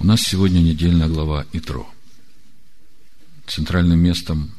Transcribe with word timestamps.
У 0.00 0.04
нас 0.04 0.20
сегодня 0.20 0.60
недельная 0.60 1.08
глава 1.08 1.44
Итро. 1.52 1.92
Центральным 3.48 3.98
местом 3.98 4.52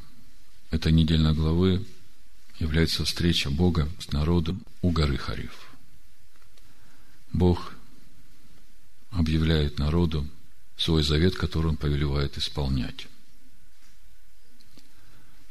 этой 0.70 0.92
недельной 0.92 1.34
главы 1.34 1.86
является 2.60 3.06
встреча 3.06 3.50
Бога 3.50 3.88
с 4.00 4.12
народом 4.12 4.62
у 4.82 4.92
горы 4.92 5.18
Хариф. 5.18 5.70
Бог 7.32 7.74
объявляет 9.12 9.80
народу 9.80 10.28
свой 10.76 11.04
завет, 11.04 11.36
который 11.36 11.68
он 11.68 11.78
повелевает 11.78 12.38
исполнять. 12.38 13.08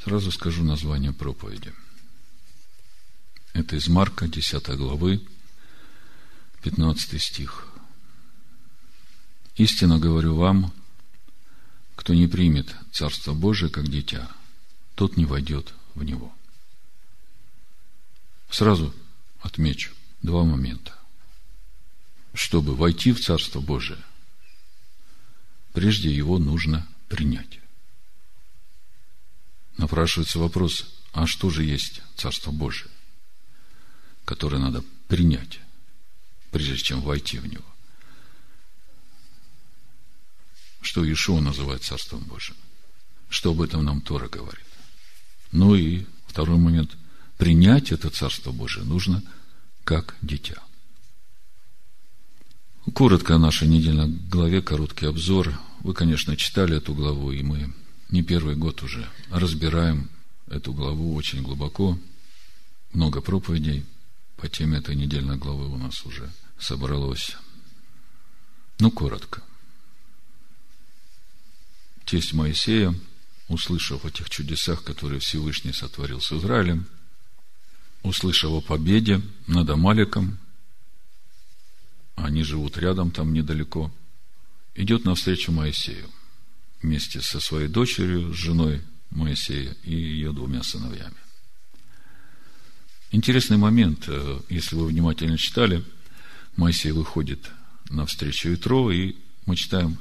Сразу 0.05 0.31
скажу 0.33 0.65
название 0.65 1.15
проповеди. 1.15 1.73
Это 3.55 3.77
из 3.77 3.89
Марка, 3.89 4.29
10 4.29 4.69
главы, 4.77 5.23
15 6.63 7.23
стих. 7.23 7.68
Истинно 9.59 9.99
говорю 9.99 10.37
вам, 10.37 10.73
кто 11.97 12.15
не 12.15 12.29
примет 12.29 12.77
Царство 12.93 13.35
Божие 13.35 13.71
как 13.71 13.89
дитя, 13.89 14.31
тот 14.95 15.17
не 15.17 15.25
войдет 15.25 15.75
в 15.97 16.05
него. 16.05 16.33
Сразу 18.51 18.95
отмечу 19.41 19.93
два 20.23 20.45
момента. 20.45 20.97
Чтобы 22.35 22.77
войти 22.77 23.11
в 23.11 23.21
Царство 23.21 23.61
Божие, 23.61 23.99
прежде 25.73 26.15
его 26.15 26.39
нужно 26.39 26.87
принять. 27.09 27.59
Напрашивается 29.77 30.39
вопрос, 30.39 30.87
а 31.13 31.27
что 31.27 31.51
же 31.51 31.65
есть 31.65 32.01
Царство 32.17 32.53
Божие, 32.53 32.93
которое 34.25 34.59
надо 34.59 34.85
принять, 35.09 35.59
прежде 36.53 36.77
чем 36.77 37.01
войти 37.01 37.39
в 37.39 37.47
него? 37.49 37.65
Что 40.81 41.05
Иешуа 41.05 41.41
называет 41.41 41.83
Царством 41.83 42.21
Божьим. 42.21 42.57
Что 43.29 43.51
об 43.51 43.61
этом 43.61 43.85
нам 43.85 44.01
Тора 44.01 44.29
говорит. 44.29 44.65
Ну 45.53 45.75
и 45.75 46.07
второй 46.27 46.59
момент. 46.59 46.97
Принять 47.37 47.93
это 47.93 48.11
Царство 48.11 48.53
Божие 48.53 48.85
нужно 48.85 49.23
как 49.85 50.17
дитя. 50.23 50.63
Коротко 52.95 53.35
о 53.35 53.39
нашей 53.39 53.69
недельной 53.69 54.09
главе, 54.09 54.63
короткий 54.63 55.07
обзор. 55.07 55.59
Вы, 55.81 55.95
конечно, 55.95 56.37
читали 56.37 56.77
эту 56.77 56.95
главу, 56.95 57.33
и 57.33 57.43
мы 57.43 57.73
не 58.11 58.23
первый 58.23 58.57
год 58.57 58.83
уже 58.83 59.09
разбираем 59.31 60.09
эту 60.49 60.73
главу 60.73 61.15
очень 61.15 61.43
глубоко. 61.43 61.99
Много 62.93 63.21
проповедей 63.21 63.85
по 64.37 64.49
теме 64.49 64.79
этой 64.79 64.97
недельной 64.97 65.37
главы 65.37 65.69
у 65.69 65.77
нас 65.77 66.05
уже 66.07 66.31
собралось. 66.59 67.37
Ну, 68.79 68.91
коротко 68.91 69.43
тесть 72.09 72.33
Моисея, 72.33 72.95
услышав 73.49 74.05
о 74.05 74.11
тех 74.11 74.31
чудесах, 74.31 74.83
которые 74.83 75.21
Всевышний 75.21 75.75
сотворил 75.75 76.23
с 76.23 76.33
Израилем, 76.33 76.87
услышав 78.03 78.51
о 78.51 78.63
победе 78.63 79.21
над 79.47 79.69
Амаликом, 79.69 80.39
они 82.17 82.43
живут 82.43 82.79
рядом, 82.79 83.11
там 83.11 83.35
недалеко, 83.35 83.93
идет 84.75 85.05
навстречу 85.05 85.53
Моисею 85.53 86.09
вместе 86.81 87.21
со 87.21 87.41
своей 87.41 87.69
дочерью, 87.69 88.33
с 88.33 88.37
женой 88.37 88.83
Моисея 89.11 89.77
и 89.85 89.95
ее 89.95 90.33
двумя 90.33 90.63
сыновьями. 90.63 91.17
Интересный 93.11 93.59
момент, 93.59 94.05
э, 94.09 94.41
если 94.49 94.77
вы 94.77 94.87
внимательно 94.87 95.37
читали, 95.37 95.85
Моисей 96.57 96.93
выходит 96.93 97.51
навстречу 97.91 98.55
Итро, 98.55 98.91
и 98.91 99.17
мы 99.47 99.57
читаем 99.57 99.99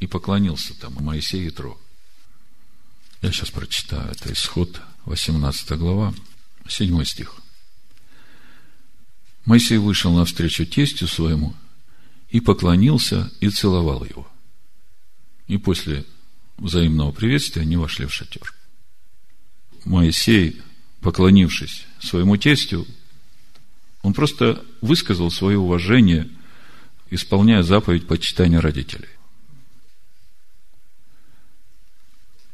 и 0.00 0.06
поклонился 0.06 0.78
там 0.78 0.94
Моисей 0.94 1.46
и 1.46 1.50
Тро. 1.50 1.78
Я 3.22 3.32
сейчас 3.32 3.50
прочитаю. 3.50 4.10
Это 4.10 4.32
исход 4.32 4.80
18 5.06 5.78
глава, 5.78 6.14
7 6.68 7.04
стих. 7.04 7.36
Моисей 9.44 9.78
вышел 9.78 10.12
навстречу 10.12 10.66
тестю 10.66 11.06
своему 11.06 11.54
и 12.30 12.40
поклонился 12.40 13.30
и 13.40 13.48
целовал 13.50 14.04
его. 14.04 14.28
И 15.46 15.58
после 15.58 16.04
взаимного 16.56 17.12
приветствия 17.12 17.62
они 17.62 17.76
вошли 17.76 18.06
в 18.06 18.12
шатер. 18.12 18.54
Моисей, 19.84 20.62
поклонившись 21.00 21.84
своему 22.00 22.36
тестю, 22.36 22.86
он 24.02 24.14
просто 24.14 24.64
высказал 24.80 25.30
свое 25.30 25.58
уважение, 25.58 26.28
исполняя 27.10 27.62
заповедь 27.62 28.06
почитания 28.06 28.60
родителей. 28.60 29.08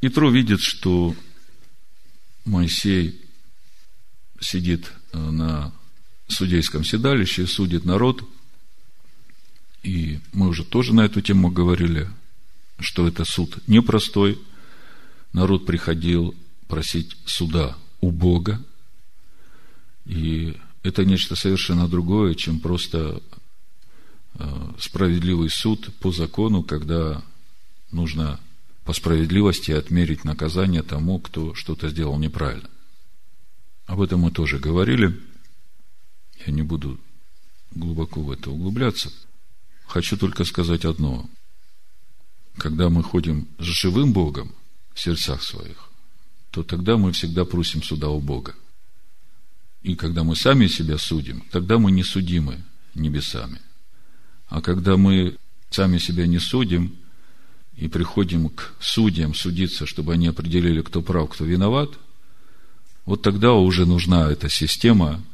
Итро 0.03 0.31
видит, 0.31 0.61
что 0.61 1.15
Моисей 2.47 3.21
сидит 4.41 4.91
э, 5.13 5.19
на 5.19 5.75
судейском 6.27 6.85
седалище, 6.85 7.47
судит 7.47 7.85
народ. 7.85 8.27
И 9.83 10.21
мы 10.33 10.49
уже 10.49 10.65
тоже 10.65 10.95
на 10.95 11.03
эту 11.03 11.21
тему 11.21 11.51
говорили, 11.51 12.09
что 12.79 13.07
это 13.07 13.25
суд 13.25 13.59
непростой. 13.67 14.39
Народ 15.35 15.67
приходил 15.67 16.35
просить 16.67 17.17
суда 17.27 17.77
у 18.01 18.11
Бога. 18.11 18.63
И 20.07 20.57
это 20.83 21.05
нечто 21.05 21.37
совершенно 21.37 21.89
другое, 21.89 22.35
чем 22.35 22.61
просто 22.61 23.21
э, 24.35 24.73
справедливый 24.79 25.51
суд 25.51 25.93
по 26.01 26.11
закону, 26.11 26.63
когда 26.63 27.23
нужно 27.93 28.41
по 28.85 28.93
справедливости 28.93 29.73
отмерить 29.73 30.25
наказание 30.25 30.83
тому, 30.83 31.19
кто 31.19 31.55
что-то 31.55 31.89
сделал 31.89 32.19
неправильно. 32.19 32.69
Об 33.87 34.01
этом 34.01 34.21
мы 34.21 34.31
тоже 34.31 34.59
говорили. 34.59 35.21
Я 36.47 36.53
не 36.53 36.63
буду 36.63 36.99
глубоко 37.73 38.23
в 38.23 38.31
это 38.31 38.51
углубляться. 38.51 39.13
Хочу 39.87 40.17
только 40.17 40.45
сказать 40.45 40.85
одно. 40.85 41.29
Когда 42.57 42.89
мы 42.89 43.03
ходим 43.03 43.49
с 43.59 43.65
живым 43.65 44.13
Богом 44.13 44.55
в 44.95 45.01
сердцах 45.01 45.43
своих, 45.43 45.89
то 46.51 46.63
тогда 46.63 46.97
мы 46.97 47.13
всегда 47.13 47.45
просим 47.45 47.83
суда 47.83 48.09
у 48.09 48.21
Бога. 48.21 48.55
И 49.83 49.97
когда 49.97 50.25
мы 50.25 50.37
сами 50.37 50.67
себя 50.67 50.99
судим, 50.99 51.43
тогда 51.51 51.79
мы 51.79 51.91
не 51.91 52.05
судимы 52.05 52.63
небесами. 52.95 53.61
А 54.49 54.61
когда 54.61 54.97
мы 54.97 55.37
сами 55.71 55.99
себя 55.99 56.27
не 56.27 56.39
судим, 56.39 56.97
и 57.77 57.89
приходим 57.89 58.49
к 58.51 58.75
судьям 58.81 59.35
судиться, 59.35 59.87
чтобы 59.87 60.13
они 60.13 60.29
определили, 60.29 60.83
кто 60.83 61.03
прав, 61.03 61.31
кто 61.31 61.45
виноват, 61.45 61.91
вот 63.07 63.23
тогда 63.23 63.53
уже 63.53 63.87
нужна 63.87 64.31
эта 64.31 64.49
система 64.49 65.25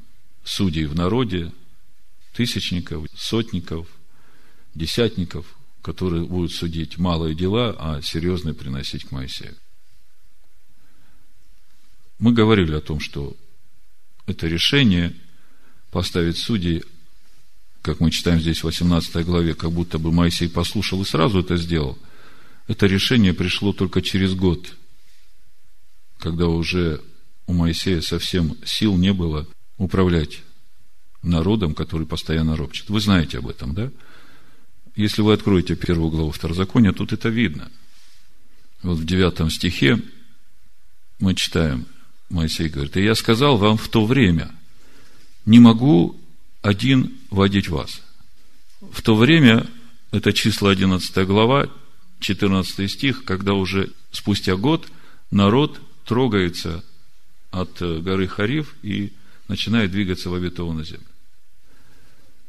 судей 0.44 0.86
в 0.86 0.94
народе, 0.94 1.52
тысячников, 2.34 3.06
сотников, 3.16 3.88
десятников, 4.74 5.46
которые 5.82 6.24
будут 6.24 6.52
судить 6.52 6.98
малые 6.98 7.34
дела, 7.34 7.74
а 7.78 8.00
серьезные 8.02 8.54
приносить 8.54 9.04
к 9.04 9.10
Моисею. 9.10 9.56
Мы 12.18 12.32
говорили 12.32 12.74
о 12.74 12.80
том, 12.80 13.00
что 13.00 13.36
это 14.26 14.46
решение 14.46 15.14
поставить 15.90 16.38
судей, 16.38 16.84
как 17.82 18.00
мы 18.00 18.10
читаем 18.10 18.40
здесь 18.40 18.60
в 18.60 18.64
18 18.64 19.24
главе, 19.24 19.54
как 19.54 19.72
будто 19.72 19.98
бы 19.98 20.12
Моисей 20.12 20.48
послушал 20.48 21.02
и 21.02 21.04
сразу 21.04 21.40
это 21.40 21.56
сделал– 21.56 21.98
это 22.66 22.86
решение 22.86 23.32
пришло 23.34 23.72
только 23.72 24.02
через 24.02 24.34
год, 24.34 24.76
когда 26.18 26.46
уже 26.46 27.00
у 27.46 27.52
Моисея 27.52 28.00
совсем 28.00 28.56
сил 28.64 28.96
не 28.96 29.12
было 29.12 29.46
управлять 29.76 30.42
народом, 31.22 31.74
который 31.74 32.06
постоянно 32.06 32.56
ропчет. 32.56 32.88
Вы 32.88 33.00
знаете 33.00 33.38
об 33.38 33.48
этом, 33.48 33.74
да? 33.74 33.90
Если 34.96 35.22
вы 35.22 35.34
откроете 35.34 35.76
первую 35.76 36.10
главу 36.10 36.30
Второзакония, 36.30 36.92
тут 36.92 37.12
это 37.12 37.28
видно. 37.28 37.70
Вот 38.82 38.98
в 38.98 39.04
девятом 39.04 39.50
стихе 39.50 40.00
мы 41.18 41.34
читаем, 41.34 41.86
Моисей 42.30 42.68
говорит, 42.68 42.96
«И 42.96 43.04
я 43.04 43.14
сказал 43.14 43.56
вам 43.58 43.76
в 43.76 43.88
то 43.88 44.04
время, 44.04 44.50
не 45.44 45.60
могу 45.60 46.18
один 46.62 47.16
водить 47.30 47.68
вас». 47.68 48.02
В 48.80 49.02
то 49.02 49.14
время, 49.14 49.66
это 50.10 50.32
число 50.32 50.68
11 50.68 51.26
глава, 51.26 51.68
14 52.20 52.90
стих, 52.90 53.24
когда 53.24 53.54
уже 53.54 53.90
спустя 54.10 54.56
год 54.56 54.86
народ 55.30 55.80
трогается 56.04 56.84
от 57.50 57.80
э, 57.82 57.98
горы 57.98 58.26
Хариф 58.26 58.74
и 58.82 59.12
начинает 59.48 59.90
двигаться 59.90 60.30
в 60.30 60.34
обетованную 60.34 60.84
землю. 60.84 61.06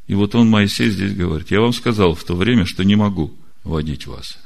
И 0.08 0.16
вот 0.16 0.36
он, 0.36 0.50
Моисей, 0.50 0.90
здесь 0.90 1.14
говорит, 1.14 1.52
я 1.52 1.60
вам 1.60 1.74
сказал 1.74 2.16
в 2.16 2.24
то 2.24 2.36
время, 2.36 2.66
что 2.66 2.84
не 2.84 2.96
могу 2.96 3.34
водить 3.64 4.08
вас. 4.08 4.38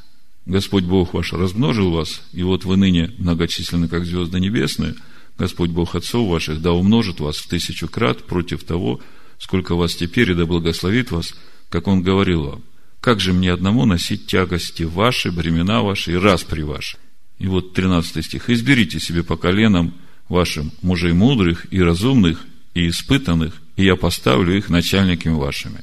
Господь 0.46 0.86
Бог 0.86 1.14
ваш 1.14 1.34
размножил 1.34 1.92
вас, 1.92 2.24
и 2.34 2.42
вот 2.42 2.66
вы 2.66 2.78
ныне 2.78 3.14
многочисленны, 3.20 3.88
как 3.88 4.06
звезды 4.06 4.40
небесные. 4.40 4.96
Господь 5.38 5.70
Бог 5.70 5.96
отцов 5.96 6.28
ваших 6.28 6.62
да 6.62 6.72
умножит 6.72 7.20
вас 7.20 7.38
в 7.38 7.48
тысячу 7.48 7.88
крат 7.88 8.24
против 8.24 8.64
того, 8.64 9.00
сколько 9.38 9.76
вас 9.76 9.96
теперь, 9.96 10.32
и 10.32 10.34
да 10.34 10.46
благословит 10.46 11.12
вас, 11.12 11.36
как 11.70 11.88
Он 11.88 12.02
говорил 12.02 12.44
вам 12.44 12.64
как 13.02 13.20
же 13.20 13.34
мне 13.34 13.52
одному 13.52 13.86
носить 13.86 14.28
тягости 14.28 14.84
ваши, 14.84 15.32
бремена 15.32 15.82
ваши 15.82 16.14
и 16.14 16.16
распри 16.16 16.62
ваши? 16.62 16.98
И 17.40 17.48
вот 17.48 17.74
13 17.74 18.24
стих. 18.24 18.50
«Изберите 18.50 19.00
себе 19.00 19.24
по 19.24 19.36
коленам 19.36 19.96
вашим 20.30 20.72
мужей 20.84 21.14
мудрых 21.14 21.66
и 21.72 21.82
разумных 21.82 22.46
и 22.76 22.88
испытанных, 22.88 23.60
и 23.76 23.84
я 23.84 23.96
поставлю 23.96 24.56
их 24.56 24.70
начальниками 24.70 25.34
вашими». 25.34 25.82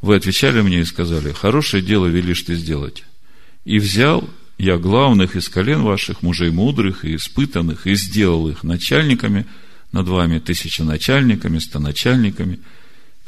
Вы 0.00 0.16
отвечали 0.16 0.60
мне 0.60 0.80
и 0.80 0.84
сказали, 0.84 1.32
хорошее 1.32 1.82
дело 1.82 2.06
велишь 2.06 2.42
ты 2.42 2.54
сделать. 2.54 3.04
И 3.64 3.78
взял 3.78 4.28
я 4.58 4.76
главных 4.76 5.36
из 5.36 5.48
колен 5.48 5.82
ваших, 5.82 6.22
мужей 6.22 6.50
мудрых 6.50 7.04
и 7.04 7.16
испытанных, 7.16 7.86
и 7.86 7.94
сделал 7.94 8.48
их 8.48 8.64
начальниками 8.64 9.46
над 9.92 10.08
вами, 10.08 10.38
тысяченачальниками, 10.38 11.58
стоначальниками, 11.58 12.60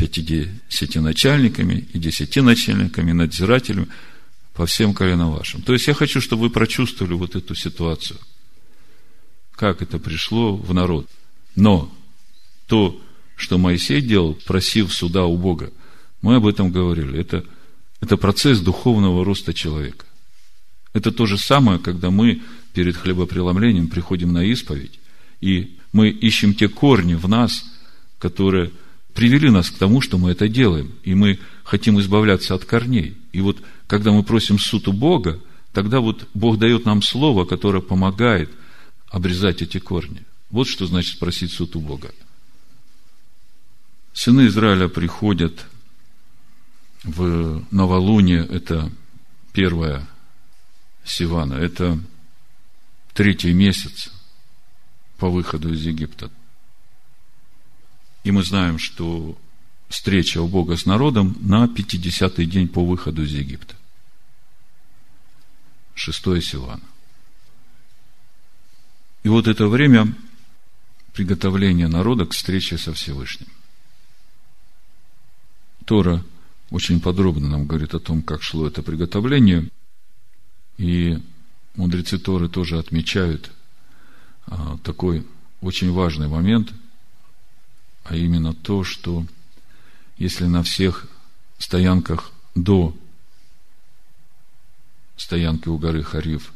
пятидесятиначальниками 0.00 1.87
и 1.93 1.99
десятиначальниками, 1.99 3.12
надзирателями 3.12 3.88
по 4.55 4.64
всем 4.64 4.94
коленам 4.94 5.32
вашим. 5.32 5.61
То 5.61 5.75
есть 5.75 5.87
я 5.88 5.94
хочу, 5.94 6.23
чтобы 6.23 6.44
вы 6.44 6.50
прочувствовали 6.50 7.12
вот 7.12 7.37
эту 7.37 7.55
ситуацию. 7.55 8.19
Как 9.52 9.82
это 9.82 9.99
пришло 9.99 10.56
в 10.56 10.73
народ. 10.73 11.06
Но 11.55 11.94
то, 12.67 12.99
что 13.37 13.58
Моисей 13.58 14.00
делал, 14.00 14.35
просив 14.47 14.91
суда 14.93 15.26
у 15.26 15.37
Бога, 15.37 15.70
мы 16.23 16.37
об 16.37 16.46
этом 16.46 16.73
говорили. 16.73 17.19
Это, 17.19 17.44
это 18.00 18.17
процесс 18.17 18.61
духовного 18.61 19.23
роста 19.23 19.53
человека. 19.53 20.06
Это 20.94 21.12
то 21.12 21.26
же 21.26 21.37
самое, 21.37 21.79
когда 21.79 22.11
мы 22.11 22.41
перед 22.73 22.96
хлебопреломлением 22.96 23.88
приходим 23.88 24.32
на 24.32 24.44
исповедь, 24.44 24.99
и 25.43 25.76
мы 25.93 26.08
ищем 26.08 26.55
те 26.55 26.69
корни 26.69 27.14
в 27.14 27.29
нас, 27.29 27.64
которые 28.19 28.70
привели 29.14 29.50
нас 29.50 29.70
к 29.70 29.78
тому, 29.78 30.00
что 30.00 30.18
мы 30.18 30.30
это 30.30 30.48
делаем, 30.48 30.94
и 31.02 31.14
мы 31.14 31.38
хотим 31.64 32.00
избавляться 32.00 32.54
от 32.54 32.64
корней. 32.64 33.16
И 33.32 33.40
вот, 33.40 33.58
когда 33.86 34.12
мы 34.12 34.22
просим 34.22 34.58
суд 34.58 34.88
у 34.88 34.92
Бога, 34.92 35.40
тогда 35.72 36.00
вот 36.00 36.28
Бог 36.34 36.58
дает 36.58 36.84
нам 36.84 37.02
слово, 37.02 37.44
которое 37.44 37.80
помогает 37.80 38.50
обрезать 39.08 39.62
эти 39.62 39.78
корни. 39.78 40.24
Вот 40.50 40.68
что 40.68 40.86
значит 40.86 41.18
просить 41.18 41.52
суд 41.52 41.76
у 41.76 41.80
Бога. 41.80 42.10
Сыны 44.12 44.46
Израиля 44.48 44.88
приходят 44.88 45.66
в 47.04 47.64
новолуние, 47.70 48.44
это 48.46 48.90
первая 49.52 50.06
Сивана, 51.04 51.54
это 51.54 51.98
третий 53.14 53.52
месяц 53.52 54.12
по 55.18 55.28
выходу 55.28 55.72
из 55.72 55.86
Египта. 55.86 56.30
И 58.25 58.31
мы 58.31 58.43
знаем, 58.43 58.78
что 58.78 59.38
встреча 59.88 60.40
у 60.40 60.49
Бога 60.49 60.76
с 60.76 60.87
народом 60.87 61.37
на 61.40 61.67
50-й 61.67 62.46
день 62.46 62.69
по 62.69 62.84
выходу 62.84 63.22
из 63.22 63.32
Египта. 63.32 63.75
Шестое 65.94 66.40
Силана. 66.40 66.82
И 69.22 69.28
вот 69.28 69.49
это 69.49 69.69
время 69.69 70.14
приготовления 71.12 71.88
народа 71.88 72.26
к 72.26 72.32
встрече 72.32 72.78
со 72.78 72.93
Всевышним. 72.94 73.49
Тора 75.84 76.25
очень 76.70 77.00
подробно 77.00 77.49
нам 77.49 77.67
говорит 77.67 77.94
о 77.94 78.00
том, 78.00 78.22
как 78.22 78.43
шло 78.43 78.67
это 78.67 78.82
приготовление. 78.82 79.69
И 80.78 81.19
мудрецы 81.75 82.19
Торы 82.19 82.49
тоже 82.49 82.78
отмечают 82.78 83.50
а, 84.46 84.78
такой 84.78 85.26
очень 85.61 85.93
важный 85.93 86.28
момент, 86.28 86.72
а 88.10 88.16
именно 88.16 88.52
то, 88.52 88.82
что 88.82 89.24
если 90.18 90.46
на 90.46 90.64
всех 90.64 91.06
стоянках 91.58 92.32
до 92.56 92.92
стоянки 95.16 95.68
у 95.68 95.78
горы 95.78 96.02
Хариф 96.02 96.52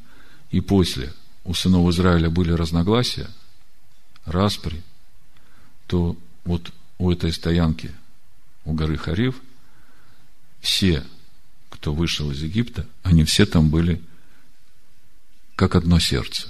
и 0.50 0.60
после 0.60 1.12
у 1.44 1.54
сынов 1.54 1.88
Израиля 1.90 2.28
были 2.28 2.50
разногласия, 2.50 3.30
распри, 4.24 4.82
то 5.86 6.16
вот 6.44 6.72
у 6.98 7.12
этой 7.12 7.32
стоянки 7.32 7.92
у 8.64 8.72
горы 8.72 8.96
Хариф– 8.96 9.40
все, 10.60 11.04
кто 11.70 11.94
вышел 11.94 12.32
из 12.32 12.42
Египта, 12.42 12.84
они 13.04 13.22
все 13.22 13.46
там 13.46 13.70
были 13.70 14.02
как 15.54 15.76
одно 15.76 16.00
сердце. 16.00 16.48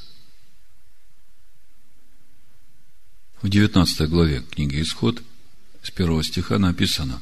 В 3.45 3.51
19 3.51 4.09
главе 4.09 4.43
книги 4.51 4.81
Исход 4.81 5.23
с 5.83 5.91
первого 5.91 6.25
стиха 6.25 6.59
написано 6.59 7.21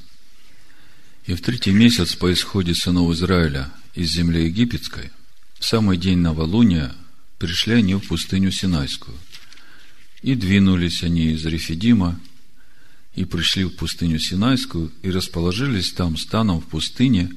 «И 1.27 1.35
в 1.35 1.41
третий 1.43 1.73
месяц 1.73 2.15
по 2.15 2.33
исходе 2.33 2.77
сынов 2.77 3.11
Израиля 3.11 3.73
из 3.97 4.13
земли 4.13 4.45
египетской, 4.45 5.11
в 5.59 5.65
самый 5.65 5.97
день 5.97 6.19
новолуния, 6.19 6.95
пришли 7.39 7.75
они 7.75 7.97
в 7.97 8.07
пустыню 8.07 8.53
Синайскую, 8.53 9.17
и 10.23 10.37
двинулись 10.37 11.03
они 11.03 11.33
из 11.33 11.45
Рефидима 11.45 12.21
и 13.17 13.25
пришли 13.25 13.65
в 13.65 13.71
пустыню 13.71 14.21
Синайскую, 14.21 14.93
и 15.03 15.11
расположились 15.11 15.91
там 15.91 16.17
станом 16.17 16.61
в 16.61 16.69
пустыне. 16.69 17.33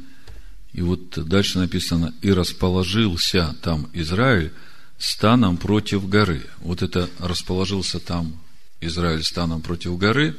И 0.73 0.83
вот 0.83 1.27
дальше 1.27 1.57
написано, 1.57 2.13
и 2.21 2.31
расположился 2.31 3.55
там 3.63 3.89
Израиль 3.93 4.53
станом 4.99 5.57
против 5.57 6.07
горы. 6.07 6.45
Вот 6.59 6.83
это 6.83 7.09
расположился 7.17 7.99
там 7.99 8.44
Израиль 8.85 9.23
станом 9.23 9.61
против 9.61 9.97
горы. 9.97 10.35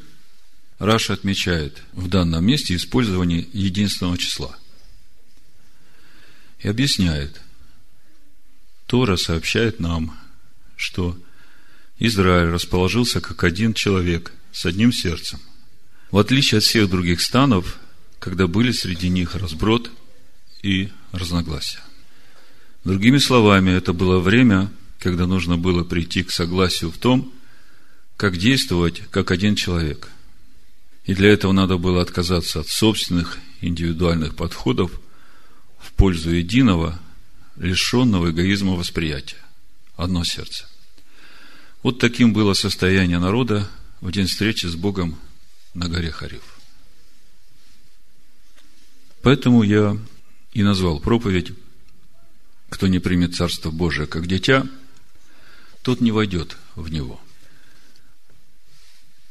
Раша 0.79 1.15
отмечает 1.15 1.83
в 1.93 2.09
данном 2.09 2.45
месте 2.45 2.75
использование 2.77 3.47
единственного 3.53 4.19
числа. 4.19 4.57
И 6.61 6.69
объясняет. 6.69 7.41
Тора 8.87 9.17
сообщает 9.17 9.81
нам, 9.81 10.19
что 10.77 11.19
Израиль 11.99 12.51
расположился 12.51 13.21
как 13.21 13.45
один 13.45 13.75
человек– 13.75 14.33
с 14.57 14.65
одним 14.65 14.91
сердцем. 14.91 15.39
В 16.11 16.17
отличие 16.17 16.59
от 16.59 16.65
всех 16.65 16.89
других 16.89 17.21
станов, 17.21 17.77
когда 18.19 18.47
были 18.47 18.73
среди 18.73 19.11
них 19.11 19.35
разброд 19.35 19.91
и 20.63 20.89
разногласия. 21.13 21.81
Другими 22.83 23.19
словами, 23.19 23.73
это 23.73 23.93
было 23.93 24.19
время, 24.19 24.73
когда 24.99 25.27
нужно 25.27 25.59
было 25.59 25.85
прийти 25.85 26.23
к 26.23 26.31
согласию 26.31 26.91
в 26.91 26.97
том, 26.97 27.35
как 28.17 28.37
действовать 28.37 29.03
как 29.11 29.31
один 29.31 29.55
человек. 29.55 30.09
И 31.05 31.15
для 31.15 31.31
этого 31.31 31.53
надо 31.53 31.79
было 31.79 32.03
отказаться 32.03 32.61
от 32.61 32.69
собственных 32.69 33.39
индивидуальных 33.61 34.35
подходов 34.35 34.91
в 35.79 35.93
пользу 35.93 36.31
единого, 36.31 36.99
лишенного 37.57 38.31
эгоизма 38.31 38.73
восприятия. 38.73 39.43
Одно 39.97 40.25
сердце. 40.25 40.67
Вот 41.83 41.99
таким 41.99 42.33
было 42.33 42.55
состояние 42.55 43.19
народа 43.19 43.69
в 44.01 44.11
день 44.11 44.27
встречи 44.27 44.67
с 44.67 44.75
Богом 44.75 45.19
на 45.75 45.89
горе 45.89 46.11
Хариф. 46.11 46.43
Поэтому 49.23 49.63
я 49.63 49.97
и 50.53 50.63
назвал 50.63 51.01
проповедь 51.01 51.53
«Кто 52.69 52.89
не 52.89 52.99
примет 52.99 53.37
Царство 53.37 53.71
Божие 53.71 54.07
как 54.07 54.27
дитя, 54.27 54.67
тот 55.83 56.01
не 56.01 56.11
войдет 56.11 56.57
в 56.75 56.91
него». 56.91 57.21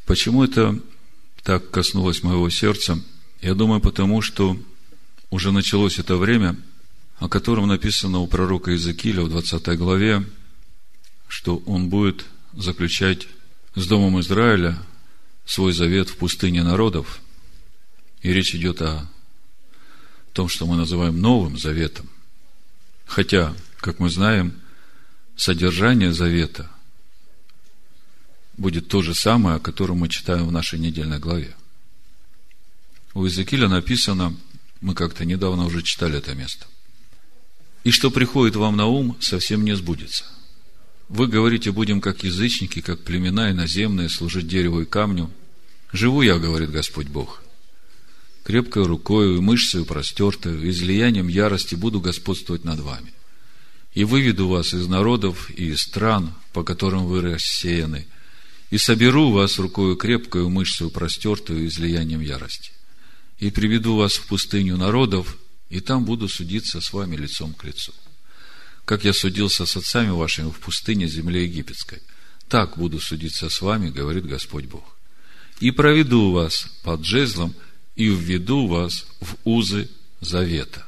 Почему 0.05 0.43
это 0.43 0.79
так 1.43 1.71
коснулось 1.71 2.21
моего 2.21 2.49
сердца? 2.49 2.99
Я 3.41 3.55
думаю, 3.55 3.81
потому 3.81 4.21
что 4.21 4.57
уже 5.31 5.51
началось 5.51 5.97
это 5.99 6.15
время, 6.15 6.55
о 7.17 7.27
котором 7.27 7.67
написано 7.67 8.19
у 8.19 8.27
пророка 8.27 8.71
Иезекииля 8.71 9.23
в 9.23 9.29
20 9.29 9.77
главе, 9.77 10.23
что 11.27 11.57
он 11.65 11.89
будет 11.89 12.25
заключать 12.53 13.27
с 13.73 13.87
Домом 13.87 14.19
Израиля 14.21 14.77
свой 15.45 15.73
завет 15.73 16.09
в 16.09 16.17
пустыне 16.17 16.63
народов. 16.63 17.19
И 18.21 18.31
речь 18.31 18.55
идет 18.55 18.81
о 18.81 19.09
том, 20.33 20.49
что 20.49 20.65
мы 20.65 20.75
называем 20.75 21.19
Новым 21.19 21.57
Заветом. 21.57 22.09
Хотя, 23.05 23.53
как 23.77 23.99
мы 23.99 24.09
знаем, 24.09 24.53
содержание 25.35 26.13
Завета 26.13 26.69
будет 28.57 28.87
то 28.87 29.01
же 29.01 29.13
самое, 29.13 29.57
о 29.57 29.59
котором 29.59 29.99
мы 29.99 30.09
читаем 30.09 30.47
в 30.47 30.51
нашей 30.51 30.79
недельной 30.79 31.19
главе. 31.19 31.55
У 33.13 33.25
Иезекииля 33.25 33.67
написано, 33.67 34.35
мы 34.81 34.93
как-то 34.93 35.25
недавно 35.25 35.65
уже 35.65 35.81
читали 35.81 36.17
это 36.17 36.33
место. 36.35 36.65
И 37.83 37.91
что 37.91 38.11
приходит 38.11 38.55
вам 38.55 38.75
на 38.75 38.85
ум, 38.85 39.17
совсем 39.19 39.63
не 39.63 39.75
сбудется. 39.75 40.25
Вы 41.07 41.27
говорите, 41.27 41.71
будем 41.71 42.01
как 42.01 42.23
язычники, 42.23 42.81
как 42.81 43.03
племена 43.03 43.51
иноземные, 43.51 44.09
служить 44.09 44.47
дереву 44.47 44.81
и 44.81 44.85
камню. 44.85 45.29
Живу 45.91 46.23
я, 46.23 46.39
говорит 46.39 46.71
Господь 46.71 47.07
Бог. 47.07 47.43
Крепкой 48.43 48.85
рукою 48.85 49.37
и 49.37 49.39
мышцей 49.39 49.85
простертою, 49.85 50.69
излиянием 50.69 51.27
ярости 51.27 51.75
буду 51.75 52.01
господствовать 52.01 52.63
над 52.63 52.79
вами. 52.79 53.13
И 53.93 54.03
выведу 54.03 54.47
вас 54.47 54.73
из 54.73 54.87
народов 54.87 55.49
и 55.51 55.69
из 55.69 55.81
стран, 55.81 56.33
по 56.53 56.63
которым 56.63 57.05
вы 57.05 57.21
рассеяны, 57.21 58.07
и 58.71 58.77
соберу 58.77 59.31
вас 59.31 59.59
рукою 59.59 59.95
крепкою, 59.95 60.49
мышцей 60.49 60.89
простертую, 60.89 61.67
излиянием 61.67 62.21
ярости. 62.21 62.71
И 63.37 63.51
приведу 63.51 63.95
вас 63.95 64.13
в 64.13 64.27
пустыню 64.27 64.77
народов, 64.77 65.37
и 65.69 65.79
там 65.79 66.05
буду 66.05 66.27
судиться 66.27 66.81
с 66.81 66.93
вами 66.93 67.15
лицом 67.15 67.53
к 67.53 67.63
лицу. 67.63 67.93
Как 68.85 69.03
я 69.03 69.13
судился 69.13 69.65
с 69.65 69.75
отцами 69.75 70.09
вашими 70.09 70.51
в 70.51 70.59
пустыне 70.59 71.07
земле 71.07 71.43
египетской, 71.43 72.01
так 72.47 72.77
буду 72.77 72.99
судиться 72.99 73.49
с 73.49 73.61
вами, 73.61 73.89
говорит 73.89 74.25
Господь 74.25 74.65
Бог. 74.65 74.95
И 75.59 75.71
проведу 75.71 76.31
вас 76.31 76.67
под 76.83 77.03
жезлом 77.03 77.55
и 77.95 78.07
введу 78.07 78.67
вас 78.67 79.07
в 79.19 79.35
узы 79.43 79.89
завета. 80.21 80.85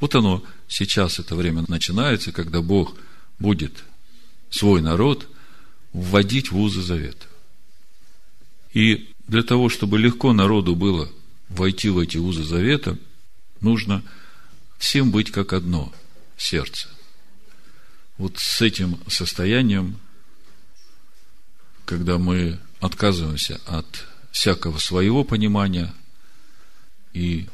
Вот 0.00 0.14
оно, 0.14 0.42
сейчас 0.68 1.18
это 1.18 1.34
время 1.36 1.64
начинается, 1.68 2.32
когда 2.32 2.62
Бог 2.62 2.96
будет 3.38 3.84
свой 4.50 4.80
народ 4.80 5.28
вводить 5.94 6.50
в 6.50 6.58
узы 6.58 6.82
завета. 6.82 7.26
И 8.74 9.08
для 9.26 9.42
того, 9.42 9.70
чтобы 9.70 9.98
легко 9.98 10.34
народу 10.34 10.74
было 10.74 11.10
войти 11.48 11.88
в 11.88 11.98
эти 11.98 12.18
узы 12.18 12.42
завета, 12.42 12.98
нужно 13.60 14.02
всем 14.76 15.10
быть 15.10 15.30
как 15.30 15.52
одно 15.54 15.92
сердце. 16.36 16.88
Вот 18.18 18.38
с 18.38 18.60
этим 18.60 18.98
состоянием, 19.06 19.98
когда 21.84 22.18
мы 22.18 22.58
отказываемся 22.80 23.60
от 23.66 24.06
всякого 24.32 24.78
своего 24.78 25.22
понимания 25.22 25.94
и 27.12 27.48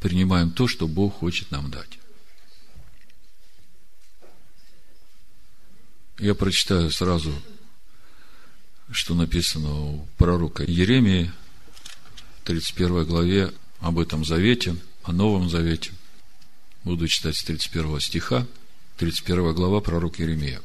принимаем 0.00 0.52
то, 0.52 0.68
что 0.68 0.86
Бог 0.86 1.18
хочет 1.18 1.50
нам 1.50 1.70
дать. 1.70 1.98
Я 6.18 6.36
прочитаю 6.36 6.90
сразу, 6.92 7.34
что 8.92 9.14
написано 9.14 9.74
у 9.74 10.06
пророка 10.18 10.64
Еремии, 10.64 11.32
31 12.44 13.04
главе 13.04 13.52
об 13.80 13.98
этом 13.98 14.24
завете, 14.24 14.76
о 15.02 15.12
Новом 15.12 15.48
Завете. 15.48 15.90
Буду 16.84 17.08
читать 17.08 17.36
с 17.36 17.44
31 17.44 18.00
стиха, 18.00 18.46
31 18.98 19.54
глава 19.54 19.80
пророк 19.80 20.18
Еремия. 20.18 20.60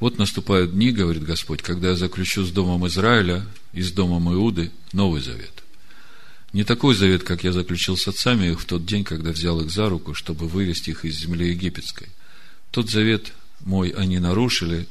Вот 0.00 0.18
наступают 0.18 0.72
дни, 0.72 0.92
говорит 0.92 1.24
Господь, 1.24 1.62
когда 1.62 1.90
я 1.90 1.96
заключу 1.96 2.44
с 2.44 2.50
домом 2.50 2.86
Израиля 2.86 3.46
и 3.72 3.82
с 3.82 3.92
домом 3.92 4.32
Иуды 4.32 4.70
Новый 4.92 5.22
Завет. 5.22 5.62
Не 6.52 6.64
такой 6.64 6.94
завет, 6.94 7.22
как 7.22 7.44
я 7.44 7.52
заключил 7.52 7.96
с 7.96 8.08
отцами 8.08 8.50
их 8.50 8.60
в 8.60 8.64
тот 8.64 8.86
день, 8.86 9.04
когда 9.04 9.30
взял 9.30 9.60
их 9.60 9.70
за 9.70 9.88
руку, 9.88 10.14
чтобы 10.14 10.48
вывести 10.48 10.90
их 10.90 11.04
из 11.04 11.18
земли 11.18 11.48
египетской. 11.48 12.08
Тот 12.70 12.88
завет 12.88 13.32
мой 13.60 13.90
они 13.90 14.18
нарушили, 14.18 14.86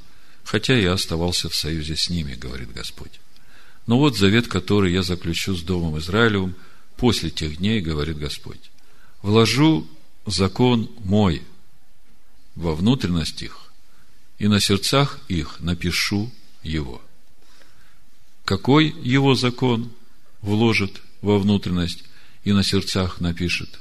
хотя 0.46 0.78
я 0.78 0.94
оставался 0.94 1.50
в 1.50 1.56
союзе 1.56 1.98
с 1.98 2.10
ними, 2.10 2.36
говорит 2.36 2.72
Господь. 2.72 3.20
Но 3.88 3.98
вот 3.98 4.16
завет, 4.16 4.48
который 4.48 4.94
я 4.94 5.04
заключу 5.04 5.56
с 5.56 5.64
Домом 5.64 5.98
Израилевым 5.98 6.56
после 6.96 7.32
тех 7.32 7.58
дней, 7.58 7.82
говорит 7.82 8.18
Господь. 8.18 8.72
Вложу 9.22 9.88
закон 10.26 10.90
мой 11.04 11.42
во 12.56 12.76
внутренность 12.76 13.42
их, 13.42 13.74
и 14.38 14.48
на 14.48 14.60
сердцах 14.60 15.20
их 15.28 15.60
напишу 15.60 16.32
его. 16.64 17.02
Какой 18.46 18.96
его 19.02 19.34
закон 19.34 19.92
вложит 20.42 21.02
во 21.22 21.40
внутренность 21.40 22.04
и 22.44 22.54
на 22.54 22.64
сердцах 22.64 23.20
напишет? 23.20 23.80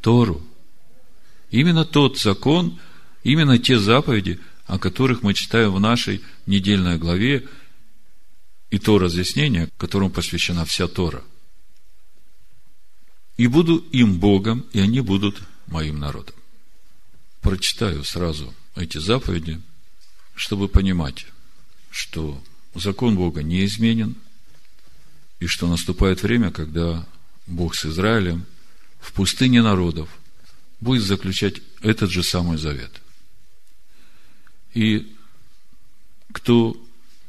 Тору. 0.00 0.42
Именно 1.50 1.84
тот 1.84 2.18
закон, 2.18 2.78
именно 3.22 3.58
те 3.58 3.78
заповеди, 3.78 4.40
о 4.68 4.78
которых 4.78 5.22
мы 5.22 5.32
читаем 5.32 5.72
в 5.72 5.80
нашей 5.80 6.20
недельной 6.46 6.98
главе, 6.98 7.48
и 8.70 8.78
то 8.78 8.98
разъяснение, 8.98 9.70
которому 9.78 10.10
посвящена 10.10 10.66
вся 10.66 10.86
Тора. 10.86 11.24
И 13.38 13.46
буду 13.46 13.78
им 13.92 14.20
Богом, 14.20 14.66
и 14.74 14.78
они 14.78 15.00
будут 15.00 15.42
моим 15.66 15.98
народом. 15.98 16.36
Прочитаю 17.40 18.04
сразу 18.04 18.54
эти 18.76 18.98
заповеди, 18.98 19.60
чтобы 20.34 20.68
понимать, 20.68 21.26
что 21.90 22.42
закон 22.74 23.16
Бога 23.16 23.42
не 23.42 23.64
изменен, 23.64 24.16
и 25.40 25.46
что 25.46 25.66
наступает 25.66 26.22
время, 26.22 26.50
когда 26.50 27.06
Бог 27.46 27.74
с 27.74 27.86
Израилем 27.86 28.44
в 29.00 29.12
пустыне 29.12 29.62
народов 29.62 30.10
будет 30.80 31.04
заключать 31.04 31.62
этот 31.80 32.10
же 32.10 32.22
самый 32.22 32.58
завет. 32.58 33.00
И 34.74 35.16
кто 36.32 36.76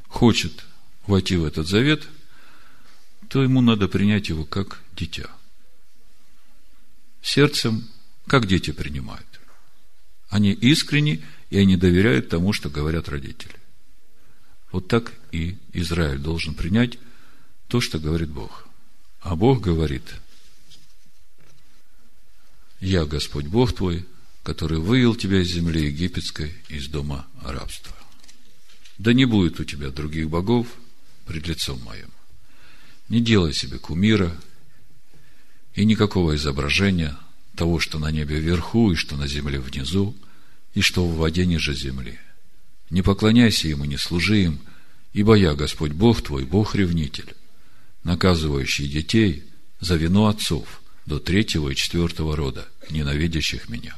хочет 0.07 0.65
войти 1.07 1.35
в 1.35 1.45
этот 1.45 1.67
завет, 1.67 2.07
то 3.29 3.43
ему 3.43 3.61
надо 3.61 3.87
принять 3.87 4.29
его 4.29 4.45
как 4.45 4.81
дитя. 4.95 5.29
Сердцем, 7.21 7.87
как 8.27 8.47
дети 8.47 8.71
принимают. 8.71 9.25
Они 10.29 10.51
искренни, 10.51 11.23
и 11.49 11.57
они 11.57 11.75
доверяют 11.75 12.29
тому, 12.29 12.53
что 12.53 12.69
говорят 12.69 13.09
родители. 13.09 13.55
Вот 14.71 14.87
так 14.87 15.13
и 15.31 15.57
Израиль 15.73 16.19
должен 16.19 16.53
принять 16.53 16.99
то, 17.67 17.81
что 17.81 17.99
говорит 17.99 18.29
Бог. 18.29 18.67
А 19.21 19.35
Бог 19.35 19.61
говорит, 19.61 20.03
«Я 22.79 23.05
Господь 23.05 23.47
Бог 23.47 23.73
твой, 23.73 24.05
который 24.49 24.79
вывел 24.79 25.13
тебя 25.13 25.41
из 25.41 25.49
земли 25.53 25.85
египетской, 25.85 26.55
из 26.69 26.87
дома 26.87 27.27
рабства. 27.43 27.95
Да 28.97 29.13
не 29.13 29.25
будет 29.25 29.59
у 29.59 29.63
тебя 29.63 29.91
других 29.91 30.27
богов 30.27 30.65
пред 31.27 31.47
лицом 31.47 31.79
моим. 31.83 32.09
Не 33.09 33.21
делай 33.21 33.53
себе 33.53 33.77
кумира 33.77 34.35
и 35.75 35.85
никакого 35.85 36.35
изображения 36.35 37.15
того, 37.55 37.79
что 37.79 37.99
на 37.99 38.09
небе 38.09 38.39
вверху 38.39 38.91
и 38.91 38.95
что 38.95 39.17
на 39.17 39.27
земле 39.27 39.59
внизу, 39.59 40.17
и 40.73 40.81
что 40.81 41.05
в 41.05 41.17
воде 41.17 41.45
ниже 41.45 41.75
земли. 41.75 42.17
Не 42.89 43.03
поклоняйся 43.03 43.67
ему, 43.67 43.85
не 43.85 43.97
служи 43.97 44.45
им, 44.45 44.59
ибо 45.13 45.35
я, 45.35 45.53
Господь 45.53 45.91
Бог 45.91 46.23
твой, 46.23 46.43
Бог-ревнитель, 46.43 47.35
наказывающий 48.03 48.87
детей 48.87 49.43
за 49.79 49.95
вину 49.95 50.25
отцов 50.25 50.81
до 51.05 51.19
третьего 51.19 51.69
и 51.69 51.75
четвертого 51.75 52.35
рода, 52.35 52.67
ненавидящих 52.89 53.69
меня, 53.69 53.95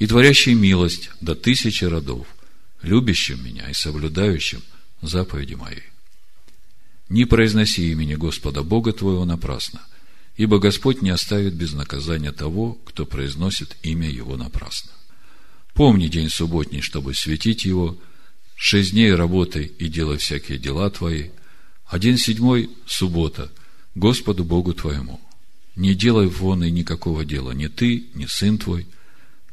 и 0.00 0.06
творящий 0.06 0.54
милость 0.54 1.10
до 1.20 1.36
тысячи 1.36 1.84
родов, 1.84 2.26
любящим 2.82 3.44
меня 3.44 3.68
и 3.68 3.74
соблюдающим 3.74 4.62
заповеди 5.02 5.54
мои. 5.54 5.82
Не 7.10 7.26
произноси 7.26 7.92
имени 7.92 8.14
Господа 8.14 8.62
Бога 8.62 8.92
твоего 8.92 9.26
напрасно, 9.26 9.82
ибо 10.36 10.58
Господь 10.58 11.02
не 11.02 11.10
оставит 11.10 11.52
без 11.52 11.74
наказания 11.74 12.32
того, 12.32 12.78
кто 12.86 13.04
произносит 13.04 13.76
имя 13.82 14.08
Его 14.08 14.38
напрасно. 14.38 14.90
Помни 15.74 16.08
день 16.08 16.30
субботний, 16.30 16.80
чтобы 16.80 17.14
светить 17.14 17.66
его, 17.66 17.98
шесть 18.56 18.92
дней 18.92 19.14
работай 19.14 19.66
и 19.66 19.88
делай 19.88 20.16
всякие 20.16 20.58
дела 20.58 20.88
твои, 20.88 21.28
а 21.86 21.98
день 21.98 22.16
седьмой– 22.16 22.70
суббота, 22.86 23.52
Господу 23.94 24.44
Богу 24.44 24.72
твоему. 24.72 25.20
Не 25.76 25.94
делай 25.94 26.26
вон 26.26 26.64
и 26.64 26.70
никакого 26.70 27.24
дела, 27.26 27.52
ни 27.52 27.66
ты, 27.66 28.06
ни 28.14 28.24
сын 28.26 28.56
твой, 28.56 28.86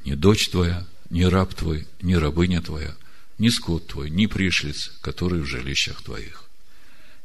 ни 0.08 0.16
дочь 0.16 0.50
твоя, 0.50 0.88
ни 1.10 1.24
раб 1.24 1.54
твой, 1.54 1.88
ни 2.02 2.14
рабыня 2.14 2.62
твоя, 2.62 2.96
ни 3.38 3.50
скот 3.50 3.88
твой, 3.88 4.10
ни 4.10 4.26
пришлиц, 4.26 4.92
который 5.02 5.42
в 5.42 5.46
жилищах 5.46 6.02
твоих. 6.02 6.46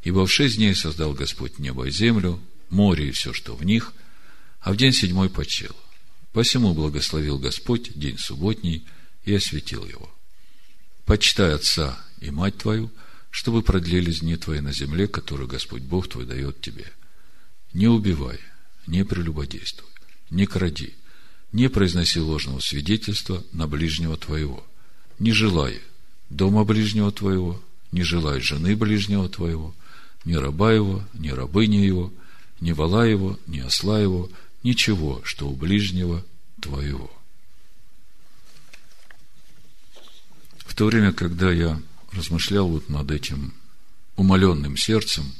Ибо 0.02 0.26
в 0.26 0.32
шесть 0.32 0.56
дней 0.56 0.74
создал 0.74 1.14
Господь 1.14 1.58
небо 1.58 1.86
и 1.86 1.90
землю, 1.90 2.40
море 2.70 3.08
и 3.08 3.12
все, 3.12 3.32
что 3.32 3.54
в 3.54 3.64
них, 3.64 3.92
а 4.60 4.72
в 4.72 4.76
день 4.76 4.92
седьмой 4.92 5.30
почил. 5.30 5.76
Посему 6.32 6.74
благословил 6.74 7.38
Господь 7.38 7.92
день 7.94 8.18
субботний 8.18 8.84
и 9.24 9.34
осветил 9.34 9.86
его. 9.86 10.12
Почитай 11.04 11.54
отца 11.54 11.98
и 12.20 12.30
мать 12.30 12.58
твою– 12.58 12.90
чтобы 13.32 13.62
продлились 13.62 14.20
дни 14.20 14.36
твои 14.36 14.60
на 14.60 14.72
земле, 14.72 15.08
которую 15.08 15.48
Господь 15.48 15.82
Бог 15.82 16.06
твой 16.06 16.26
дает 16.26 16.60
тебе. 16.60 16.92
Не 17.72 17.88
убивай, 17.88 18.38
не 18.86 19.04
прелюбодействуй, 19.04 19.88
не 20.28 20.44
кради, 20.44 20.94
не 21.52 21.68
произноси 21.68 22.18
ложного 22.18 22.60
свидетельства 22.60 23.44
на 23.52 23.66
ближнего 23.66 24.16
твоего, 24.16 24.64
не 25.18 25.32
желай 25.32 25.80
дома 26.30 26.64
ближнего 26.64 27.12
твоего, 27.12 27.62
не 27.92 28.02
желай 28.02 28.40
жены 28.40 28.74
ближнего 28.74 29.28
твоего, 29.28 29.74
ни 30.24 30.34
раба 30.34 30.72
его, 30.72 31.04
ни 31.12 31.28
рабыни 31.28 31.76
его, 31.76 32.12
ни 32.60 32.72
вала 32.72 33.04
его, 33.04 33.38
ни 33.46 33.58
осла 33.58 34.00
его, 34.00 34.30
ничего, 34.62 35.20
что 35.24 35.48
у 35.48 35.54
ближнего 35.54 36.24
твоего. 36.60 37.12
В 40.58 40.74
то 40.74 40.86
время, 40.86 41.12
когда 41.12 41.52
я 41.52 41.80
размышлял 42.12 42.68
вот 42.68 42.88
над 42.88 43.10
этим 43.10 43.52
умоленным 44.16 44.76
сердцем, 44.76 45.32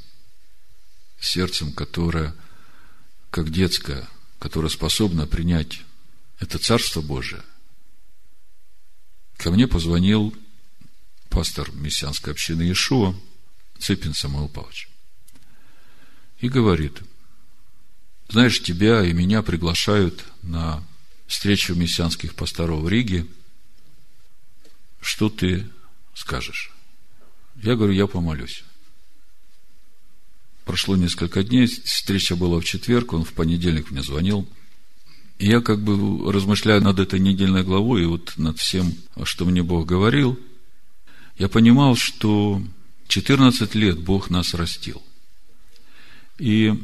сердцем, 1.21 1.73
которое, 1.73 2.35
как 3.31 3.50
детское, 3.50 4.07
которое 4.38 4.69
способно 4.69 5.26
принять 5.26 5.83
это 6.42 6.58
Царство 6.58 7.00
Божие, 7.00 7.40
ко 9.37 9.52
мне 9.52 9.68
позвонил 9.68 10.34
пастор 11.30 11.70
мессианской 11.72 12.32
общины 12.32 12.62
Иешуа, 12.62 13.14
Цыпин 13.78 14.12
Самуил 14.12 14.49
Павлович, 14.49 14.88
и 16.40 16.49
говорит, 16.49 17.00
знаешь, 18.28 18.61
тебя 18.61 19.04
и 19.04 19.12
меня 19.12 19.42
приглашают 19.42 20.25
на 20.42 20.84
встречу 21.28 21.76
мессианских 21.76 22.34
пасторов 22.34 22.80
в 22.80 22.88
Риге. 22.88 23.26
Что 25.00 25.30
ты 25.30 25.68
скажешь? 26.14 26.72
Я 27.62 27.76
говорю, 27.76 27.92
я 27.92 28.08
помолюсь. 28.08 28.64
Прошло 30.64 30.96
несколько 30.96 31.44
дней, 31.44 31.66
встреча 31.66 32.34
была 32.34 32.58
в 32.58 32.64
четверг, 32.64 33.12
он 33.12 33.25
в 33.25 33.32
понедельник 33.32 33.92
мне 33.92 34.02
звонил. 34.02 34.49
Я 35.42 35.61
как 35.61 35.80
бы 35.80 36.32
размышляю 36.32 36.80
над 36.82 37.00
этой 37.00 37.18
недельной 37.18 37.64
главой 37.64 38.02
и 38.02 38.06
вот 38.06 38.34
над 38.37 38.61
всем, 38.61 38.94
что 39.25 39.44
мне 39.44 39.64
Бог 39.64 39.87
говорил, 39.88 40.38
я 41.37 41.49
понимал, 41.49 41.96
что 41.96 42.62
14 43.08 43.75
лет 43.75 43.99
Бог 43.99 44.30
нас 44.30 44.54
растил. 44.54 45.02
И 46.38 46.80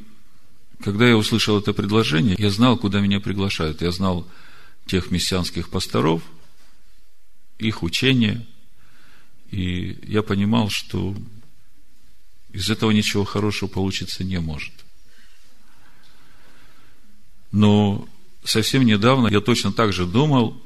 когда 0.82 1.06
я 1.06 1.16
услышал 1.16 1.60
это 1.60 1.72
предложение, 1.72 2.34
я 2.36 2.50
знал, 2.50 2.76
куда 2.76 2.98
меня 2.98 3.20
приглашают. 3.20 3.80
Я 3.80 3.92
знал 3.92 4.26
тех 4.86 5.12
мессианских 5.12 5.68
пасторов, 5.70 6.24
их 7.58 7.84
учения, 7.84 8.44
и 9.52 10.00
я 10.02 10.24
понимал, 10.24 10.68
что 10.68 11.14
из 12.52 12.68
этого 12.70 12.90
ничего 12.90 13.22
хорошего 13.22 13.68
получиться 13.68 14.24
не 14.24 14.40
может. 14.40 14.72
Но 17.52 18.08
совсем 18.48 18.84
недавно 18.84 19.28
я 19.28 19.40
точно 19.40 19.72
так 19.72 19.92
же 19.92 20.06
думал, 20.06 20.60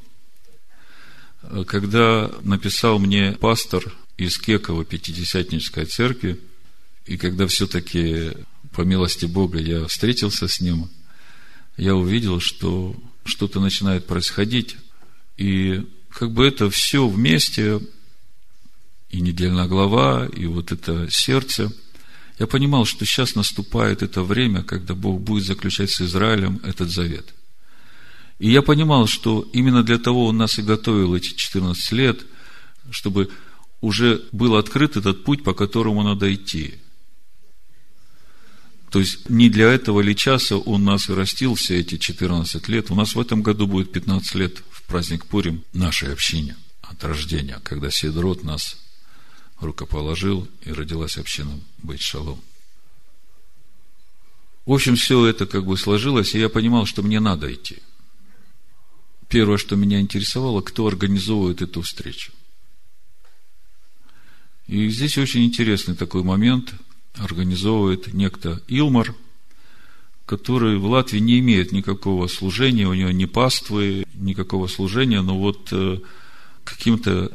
когда 1.67 2.31
написал 2.43 2.99
мне 2.99 3.33
пастор 3.33 3.93
из 4.17 4.39
Кекова 4.39 4.85
Пятидесятнической 4.85 5.87
церкви, 5.87 6.39
и 7.07 7.17
когда 7.17 7.47
все-таки, 7.47 8.31
по 8.73 8.83
милости 8.83 9.27
Бога, 9.27 9.59
я 9.59 9.87
встретился 9.87 10.47
с 10.47 10.61
ним, 10.61 10.89
я 11.77 11.97
увидел, 11.97 12.39
что 12.39 12.95
что-то 13.25 13.61
начинает 13.61 14.07
происходить, 14.07 14.77
и 15.37 15.85
как 16.11 16.31
бы 16.33 16.47
это 16.47 16.71
все 16.71 17.09
вместе 17.09 17.81
и 19.11 19.21
недельная 19.21 19.67
глава, 19.67 20.27
и 20.27 20.47
вот 20.47 20.73
это 20.73 21.11
сердце. 21.11 21.73
Я 22.39 22.47
понимал, 22.47 22.85
что 22.85 23.05
сейчас 23.05 23.35
наступает 23.35 24.03
это 24.03 24.23
время, 24.23 24.63
когда 24.63 24.95
Бог 24.95 25.21
будет 25.21 25.45
заключать 25.45 25.91
с 25.91 26.01
Израилем 26.01 26.61
этот 26.65 26.91
завет. 26.91 27.35
И 28.43 28.51
я 28.51 28.61
понимал, 28.61 29.07
что 29.07 29.49
именно 29.53 29.85
для 29.85 29.99
того 29.99 30.27
Он 30.27 30.37
нас 30.37 30.59
и 30.59 30.63
готовил 30.63 31.15
эти 31.15 31.33
14 31.33 31.93
лет, 31.93 32.27
чтобы 32.91 33.31
уже 33.81 34.25
был 34.33 34.57
открыт 34.57 34.97
этот 34.97 35.23
путь, 35.23 35.45
по 35.45 35.55
которому 35.55 36.03
надо 36.03 36.35
идти. 36.35 36.75
То 38.91 38.99
есть, 38.99 39.31
не 39.31 39.49
для 39.49 39.71
этого 39.73 40.01
ли 40.01 40.17
часа 40.17 40.57
Он 40.57 40.83
нас 40.83 41.09
и 41.09 41.13
растил 41.13 41.55
все 41.55 41.79
эти 41.79 41.99
14 41.99 42.67
лет. 42.67 42.91
У 42.91 42.97
нас 42.97 43.15
в 43.15 43.21
этом 43.21 43.43
году 43.43 43.69
будет 43.69 43.93
15 43.93 44.35
лет 44.35 44.61
в 44.73 44.83
праздник 44.89 45.25
Пурим 45.27 45.63
нашей 45.73 46.13
общине 46.13 46.57
от 46.81 47.05
рождения, 47.05 47.61
когда 47.63 47.93
Седрот 47.93 48.43
нас 48.43 48.77
рукоположил, 49.61 50.49
и 50.63 50.73
родилась 50.73 51.17
община 51.17 51.61
Быть 51.79 52.03
Шалом. 52.03 52.41
В 54.67 54.73
общем, 54.73 54.97
все 54.97 55.27
это 55.27 55.47
как 55.47 55.65
бы 55.65 55.79
сложилось, 55.79 56.35
и 56.35 56.41
я 56.41 56.49
понимал, 56.49 56.87
что 56.87 57.05
мне 57.05 57.21
надо 57.21 57.55
идти. 57.55 57.79
Первое, 59.33 59.57
что 59.57 59.77
меня 59.77 59.99
интересовало, 59.99 60.61
кто 60.61 60.87
организовывает 60.87 61.63
эту 61.63 61.81
встречу. 61.81 62.33
И 64.67 64.91
здесь 64.91 65.17
очень 65.17 65.47
интересный 65.47 65.97
такой 65.97 66.23
момент. 66.23 66.75
Организовывает 67.15 68.13
некто 68.13 68.61
Илмар, 68.69 69.15
который 70.27 70.77
в 70.77 70.85
Латвии 70.85 71.19
не 71.19 71.39
имеет 71.39 71.73
никакого 71.73 72.27
служения, 72.27 72.87
у 72.87 72.93
него 72.93 73.11
ни 73.11 73.25
паствы, 73.25 74.05
никакого 74.13 74.67
служения, 74.67 75.23
но 75.23 75.39
вот 75.39 75.67
э, 75.73 76.01
каким-то 76.65 77.33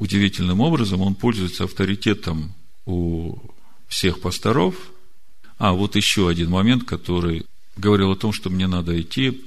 удивительным 0.00 0.58
образом 0.58 1.02
он 1.02 1.14
пользуется 1.14 1.64
авторитетом 1.64 2.52
у 2.84 3.38
всех 3.86 4.20
пасторов. 4.20 4.74
А, 5.58 5.72
вот 5.72 5.94
еще 5.94 6.28
один 6.28 6.50
момент, 6.50 6.82
который 6.82 7.46
говорил 7.76 8.10
о 8.10 8.16
том, 8.16 8.32
что 8.32 8.50
мне 8.50 8.66
надо 8.66 9.00
идти. 9.00 9.44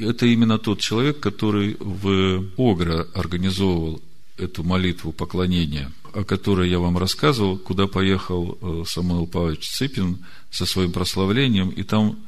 Это 0.00 0.26
именно 0.26 0.58
тот 0.58 0.80
человек, 0.80 1.20
который 1.20 1.76
в 1.80 2.44
Огра 2.56 3.06
организовывал 3.14 4.02
эту 4.36 4.62
молитву 4.62 5.12
поклонения, 5.12 5.90
о 6.14 6.24
которой 6.24 6.70
я 6.70 6.78
вам 6.78 6.96
рассказывал, 6.96 7.58
куда 7.58 7.86
поехал 7.86 8.56
э, 8.60 8.84
Самуил 8.86 9.26
Павлович 9.26 9.68
Цыпин 9.68 10.24
со 10.50 10.64
своим 10.66 10.92
прославлением, 10.92 11.70
и 11.70 11.82
там 11.82 12.18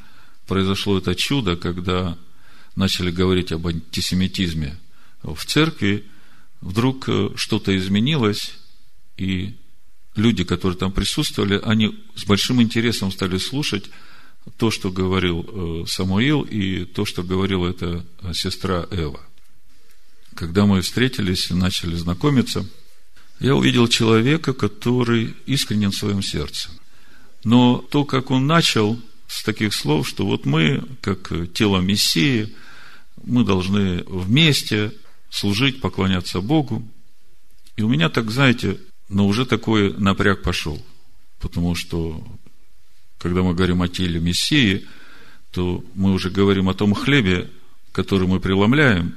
произошло 0.46 0.98
это 0.98 1.14
чудо, 1.14 1.56
когда 1.56 2.18
начали 2.74 3.10
говорить 3.10 3.52
об 3.52 3.68
антисемитизме 3.68 4.78
в 5.22 5.44
церкви, 5.46 6.04
вдруг 6.60 7.08
э, 7.08 7.30
что-то 7.36 7.76
изменилось, 7.76 8.54
и 9.16 9.54
люди, 10.16 10.44
которые 10.44 10.78
там 10.78 10.92
присутствовали, 10.92 11.60
они 11.62 11.96
с 12.16 12.24
большим 12.24 12.60
интересом 12.60 13.12
стали 13.12 13.38
слушать 13.38 13.90
то, 14.56 14.70
что 14.70 14.90
говорил 14.90 15.44
э, 15.46 15.84
Самуил, 15.86 16.42
и 16.42 16.84
то, 16.84 17.04
что 17.04 17.22
говорила 17.22 17.68
эта 17.68 18.04
э, 18.22 18.32
сестра 18.34 18.86
Эва. 18.90 19.20
Когда 20.34 20.66
мы 20.66 20.80
встретились 20.80 21.50
и 21.50 21.54
начали 21.54 21.94
знакомиться, 21.94 22.66
я 23.40 23.54
увидел 23.54 23.88
человека, 23.88 24.52
который 24.52 25.34
искренен 25.46 25.90
в 25.90 25.96
своем 25.96 26.22
сердце. 26.22 26.70
Но 27.44 27.78
то, 27.78 28.04
как 28.04 28.30
он 28.30 28.46
начал 28.46 29.00
с 29.26 29.42
таких 29.42 29.74
слов, 29.74 30.08
что 30.08 30.26
вот 30.26 30.44
мы, 30.44 30.82
как 31.00 31.32
тело 31.54 31.80
Мессии, 31.80 32.54
мы 33.22 33.44
должны 33.44 34.02
вместе 34.04 34.92
служить, 35.30 35.80
поклоняться 35.80 36.40
Богу. 36.40 36.86
И 37.76 37.82
у 37.82 37.88
меня 37.88 38.08
так, 38.08 38.30
знаете, 38.30 38.78
но 39.08 39.26
уже 39.26 39.46
такой 39.46 39.92
напряг 39.96 40.42
пошел. 40.42 40.84
Потому 41.38 41.74
что, 41.74 42.22
когда 43.20 43.42
мы 43.42 43.54
говорим 43.54 43.82
о 43.82 43.88
теле 43.88 44.18
Мессии, 44.18 44.86
то 45.52 45.84
мы 45.94 46.12
уже 46.12 46.30
говорим 46.30 46.68
о 46.68 46.74
том 46.74 46.94
хлебе, 46.94 47.50
который 47.92 48.26
мы 48.26 48.40
преломляем, 48.40 49.14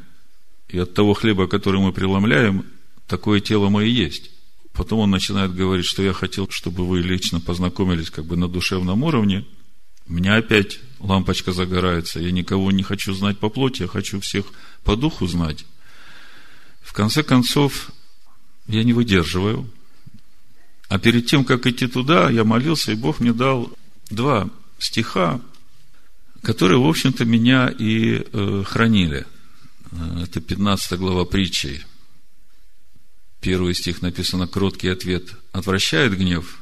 и 0.68 0.78
от 0.78 0.94
того 0.94 1.14
хлеба, 1.14 1.48
который 1.48 1.80
мы 1.80 1.94
преломляем, 1.94 2.66
такое 3.08 3.40
тело 3.40 3.80
и 3.80 3.90
есть. 3.90 4.32
Потом 4.74 5.00
он 5.00 5.12
начинает 5.12 5.54
говорить, 5.54 5.86
что 5.86 6.04
я 6.04 6.14
хотел, 6.14 6.48
чтобы 6.50 6.86
вы 6.86 7.02
лично 7.02 7.40
познакомились 7.40 8.10
как 8.10 8.26
бы 8.26 8.36
на 8.36 8.48
душевном 8.48 9.04
уровне. 9.04 9.46
У 10.08 10.14
меня 10.14 10.36
опять 10.36 10.80
лампочка 11.00 11.54
загорается. 11.54 12.20
Я 12.20 12.32
никого 12.32 12.72
не 12.72 12.84
хочу 12.84 13.14
знать 13.14 13.38
по 13.38 13.50
плоти, 13.50 13.84
я 13.84 13.88
хочу 13.88 14.20
всех 14.20 14.46
по 14.84 14.96
духу 14.96 15.28
знать. 15.28 15.66
В 16.82 16.92
конце 16.92 17.24
концов, 17.24 17.92
я 18.68 18.84
не 18.84 18.94
выдерживаю. 18.94 19.70
А 20.90 21.00
перед 21.00 21.28
тем, 21.28 21.46
как 21.46 21.68
идти 21.68 21.88
туда, 21.88 22.30
я 22.30 22.44
молился, 22.44 22.92
и 22.92 22.96
Бог 22.96 23.20
мне 23.20 23.32
дал 23.32 23.72
два 24.10 24.50
стиха, 24.80 25.42
которые, 26.42 26.80
в 26.80 26.88
общем-то, 26.88 27.26
меня 27.26 27.68
и 27.68 28.26
э, 28.32 28.64
хранили. 28.66 29.26
Это 30.22 30.42
15 30.42 31.00
глава 31.00 31.26
притчей. 31.26 31.84
Первый 33.40 33.76
стих 33.76 34.02
написано 34.02 34.48
«Кроткий 34.48 34.90
ответ 34.90 35.30
отвращает 35.52 36.18
гнев». 36.18 36.60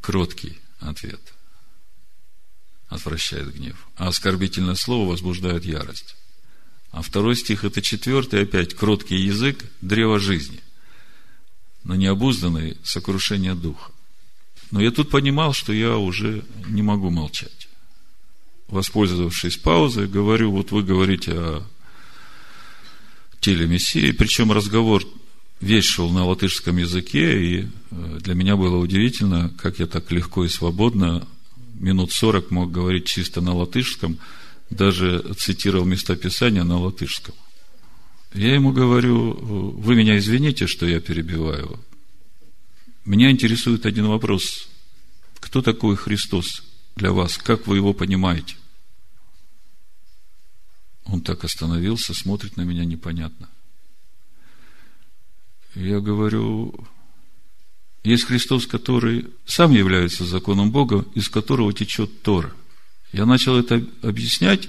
Кроткий 0.00 0.58
ответ 0.80 1.20
отвращает 2.88 3.54
гнев. 3.54 3.86
А 3.96 4.08
оскорбительное 4.08 4.74
слово 4.74 5.10
возбуждает 5.10 5.64
ярость. 5.64 6.16
А 6.90 7.02
второй 7.02 7.36
стих– 7.36 7.64
это 7.64 7.82
четвертый, 7.82 8.42
опять, 8.42 8.74
кроткий 8.74 9.16
язык, 9.16 9.64
древо 9.80 10.18
жизни. 10.18 10.60
Но 11.84 11.94
необузданный– 11.94 12.76
сокрушение 12.84 13.54
духа. 13.54 13.92
Но 14.70 14.80
я 14.80 14.90
тут 14.90 15.10
понимал, 15.10 15.52
что 15.52 15.72
я 15.72 15.96
уже 15.96 16.44
не 16.68 16.82
могу 16.82 17.10
молчать. 17.10 17.68
Воспользовавшись 18.68 19.58
паузой, 19.58 20.08
говорю, 20.08 20.50
вот 20.50 20.72
вы 20.72 20.82
говорите 20.82 21.32
о 21.32 21.62
теле 23.40 23.66
Мессии, 23.66 24.10
причем 24.12 24.50
разговор 24.50 25.04
весь 25.60 25.84
шел 25.84 26.10
на 26.10 26.24
латышском 26.24 26.76
языке, 26.76 27.40
и 27.40 27.60
э, 27.62 28.18
для 28.20 28.34
меня 28.34 28.56
было 28.56 28.76
удивительно, 28.76 29.52
как 29.56 29.78
я 29.78 29.86
так 29.86 30.10
легко 30.10 30.44
и 30.44 30.48
свободно 30.48 31.26
минут 31.74 32.12
сорок 32.12 32.50
мог 32.50 32.72
говорить 32.72 33.06
чисто 33.06 33.40
на 33.40 33.54
латышском– 33.54 34.18
даже 34.70 35.22
цитировал 35.38 35.84
местописание 35.84 36.64
на 36.64 36.78
латышском. 36.78 37.34
Я 38.34 38.54
ему 38.54 38.72
говорю, 38.72 39.32
вы 39.32 39.94
меня 39.94 40.18
извините, 40.18 40.66
что 40.66 40.86
я 40.86 41.00
перебиваю. 41.00 41.80
Меня 43.06 43.30
интересует 43.30 43.86
один 43.86 44.08
вопрос. 44.08 44.68
Кто 45.38 45.62
такой 45.62 45.94
Христос 45.94 46.64
для 46.96 47.12
вас? 47.12 47.38
Как 47.38 47.68
вы 47.68 47.76
его 47.76 47.94
понимаете? 47.94 48.56
Он 51.04 51.20
так 51.20 51.44
остановился, 51.44 52.14
смотрит 52.14 52.56
на 52.56 52.62
меня 52.62 52.84
непонятно. 52.84 53.48
Я 55.76 56.00
говорю, 56.00 56.74
есть 58.02 58.24
Христос, 58.24 58.66
который 58.66 59.28
сам 59.46 59.70
является 59.70 60.24
законом 60.24 60.72
Бога, 60.72 61.06
из 61.14 61.28
которого 61.28 61.72
течет 61.72 62.22
Тора– 62.22 62.52
Я 63.12 63.24
начал 63.24 63.56
это 63.56 63.82
объяснять, 64.02 64.68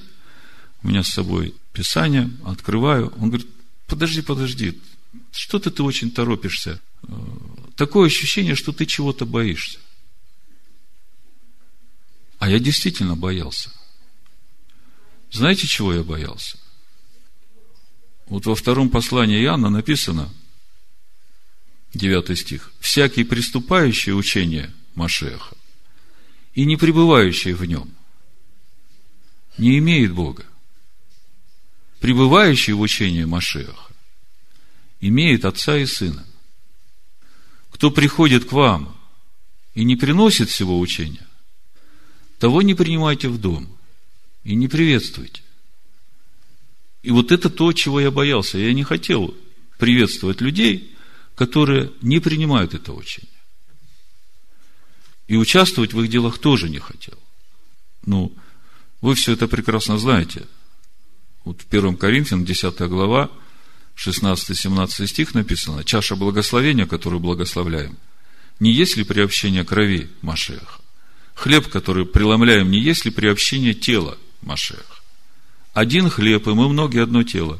у 0.83 0.87
меня 0.87 1.03
с 1.03 1.09
собой 1.09 1.55
Писание, 1.73 2.29
открываю, 2.45 3.11
он 3.17 3.29
говорит, 3.29 3.47
подожди, 3.87 4.21
подожди, 4.21 4.79
что-то 5.37 5.69
ты 5.69 5.83
очень 5.83 6.09
торопишься. 6.09 6.81
Такое 7.75 8.07
ощущение, 8.07 8.55
что 8.55 8.71
ты 8.71 8.85
чего-то 8.85 9.25
боишься. 9.25 9.79
А 12.39 12.49
я 12.49 12.59
действительно 12.59 13.15
боялся. 13.15 13.71
Знаете, 15.31 15.67
чего 15.67 15.93
я 15.93 16.03
боялся? 16.03 16.57
Вот 18.25 18.45
во 18.45 18.55
втором 18.55 18.89
послании 18.89 19.43
Иоанна 19.43 19.69
написано, 19.69 20.33
9 21.93 22.37
стих, 22.37 22.71
«Всякий 22.79 23.23
приступающий 23.23 24.13
учение 24.13 24.73
Машеха 24.95 25.55
и 26.53 26.65
не 26.65 26.77
пребывающий 26.77 27.53
в 27.53 27.63
нем 27.63 27.95
не 29.57 29.77
имеет 29.77 30.13
Бога. 30.13 30.45
Пребывающий 31.99 32.73
в 32.73 32.81
учении 32.81 33.23
Машеха 33.23 33.86
имеет 34.99 35.45
Отца 35.45 35.77
и 35.77 35.85
Сына. 35.85 36.25
Кто 37.71 37.91
приходит 37.91 38.45
к 38.45 38.51
вам 38.51 38.95
и 39.73 39.83
не 39.83 39.95
приносит 39.95 40.49
всего 40.49 40.79
учения, 40.79 41.27
того 42.39 42.61
не 42.61 42.73
принимайте 42.73 43.29
в 43.29 43.39
дом 43.39 43.67
и 44.43 44.55
не 44.55 44.67
приветствуйте. 44.67 45.41
И 47.03 47.11
вот 47.11 47.31
это 47.31 47.49
то, 47.49 47.71
чего 47.73 47.99
я 47.99 48.11
боялся. 48.11 48.57
Я 48.57 48.73
не 48.73 48.83
хотел 48.83 49.35
приветствовать 49.77 50.41
людей, 50.41 50.95
которые 51.35 51.93
не 52.01 52.19
принимают 52.19 52.73
это 52.73 52.93
учение. 52.93 53.31
И 55.27 55.35
участвовать 55.35 55.93
в 55.93 56.01
их 56.01 56.09
делах 56.09 56.39
тоже 56.39 56.69
не 56.69 56.79
хотел. 56.79 57.17
Ну, 58.05 58.33
вы 59.01 59.13
все 59.15 59.33
это 59.33 59.47
прекрасно 59.47 59.99
знаете. 59.99 60.47
Вот 61.43 61.61
в 61.61 61.67
1 61.69 61.97
Коринфянам, 61.97 62.45
10 62.45 62.79
глава, 62.89 63.29
16-17 63.97 65.07
стих 65.07 65.33
написано, 65.33 65.83
чаша 65.83 66.15
благословения, 66.15 66.85
которую 66.85 67.19
благословляем, 67.19 67.97
не 68.59 68.71
есть 68.71 68.95
ли 68.95 69.03
приобщение 69.03 69.65
крови 69.65 70.09
Машеха? 70.21 70.81
Хлеб, 71.33 71.67
который 71.67 72.05
преломляем, 72.05 72.71
не 72.71 72.79
есть 72.79 73.05
ли 73.05 73.11
приобщение 73.11 73.73
тела 73.73 74.17
Машеха? 74.41 74.83
Один 75.73 76.09
хлеб, 76.09 76.47
и 76.47 76.51
мы 76.51 76.69
многие 76.69 77.03
одно 77.03 77.23
тело, 77.23 77.59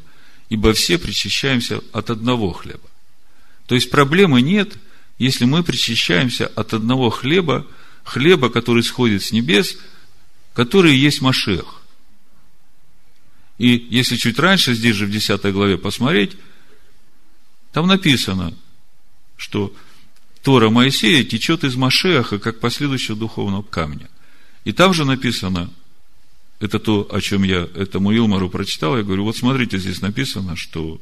ибо 0.50 0.74
все 0.74 0.98
причащаемся 0.98 1.82
от 1.92 2.10
одного 2.10 2.52
хлеба. 2.52 2.90
То 3.68 3.76
есть 3.76 3.92
проблемы 3.92 4.42
нет, 4.42 4.78
если 5.20 5.46
мы 5.46 5.64
причащаемся 5.64 6.48
от 6.48 6.74
одного 6.74 7.10
хлеба, 7.10 7.68
хлеба, 8.04 8.50
который 8.50 8.84
сходит 8.84 9.24
с 9.24 9.32
небес, 9.32 9.78
который 10.54 10.96
есть 10.96 11.22
Машех. 11.22 11.82
И 13.58 13.88
если 13.90 14.16
чуть 14.16 14.40
раньше, 14.40 14.74
здесь 14.74 14.96
же 14.96 15.06
в 15.06 15.12
10 15.12 15.42
главе 15.52 15.78
посмотреть, 15.78 16.34
там 17.72 17.88
написано, 17.88 18.54
что 19.36 19.74
Тора 20.44 20.70
Моисея 20.70 21.24
течет 21.24 21.64
из 21.64 21.76
Машеха, 21.76 22.40
как 22.40 22.60
последующего 22.60 23.18
духовного 23.18 23.64
камня. 23.64 24.10
И 24.64 24.72
там 24.72 24.94
же 24.94 25.06
написано, 25.06 25.72
это 26.60 26.80
то, 26.80 27.08
о 27.12 27.22
чем 27.22 27.44
я 27.44 27.68
этому 27.76 28.12
Илмару 28.12 28.50
прочитал, 28.50 28.98
я 28.98 29.04
говорю, 29.04 29.24
вот 29.24 29.38
смотрите, 29.38 29.78
здесь 29.78 30.02
написано, 30.02 30.56
что 30.56 31.00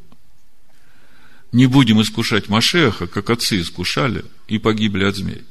не 1.52 1.68
будем 1.68 2.02
искушать 2.02 2.50
Машеха, 2.50 3.08
как 3.08 3.30
отцы 3.30 3.62
искушали 3.62 4.26
и 4.48 4.58
погибли 4.58 5.06
от 5.06 5.16
змей. 5.16 5.44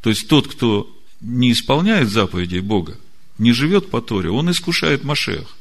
То 0.00 0.10
есть 0.10 0.28
тот, 0.28 0.46
кто 0.46 0.94
не 1.20 1.52
исполняет 1.52 2.10
заповедей 2.10 2.60
Бога, 2.60 2.96
не 3.38 3.52
живет 3.52 3.90
по 3.90 4.00
Торе, 4.00 4.30
он 4.30 4.50
искушает 4.50 5.04
Машех. 5.04 5.57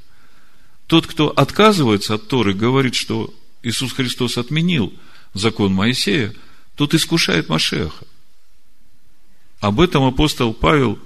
Тот, 0.88 1.06
кто 1.06 1.30
отказывается 1.30 2.16
от 2.16 2.28
Торы, 2.30 2.54
говорит, 2.54 2.96
что 2.96 3.34
Иисус 3.62 3.92
Христос 3.92 4.38
отменил 4.38 4.94
закон 5.34 5.74
Моисея, 5.74 6.34
тот 6.76 6.94
искушает 6.94 7.50
Машеха. 7.50 8.06
Об 9.60 9.82
этом 9.82 10.06
апостол 10.06 10.54
Павел 10.54 10.98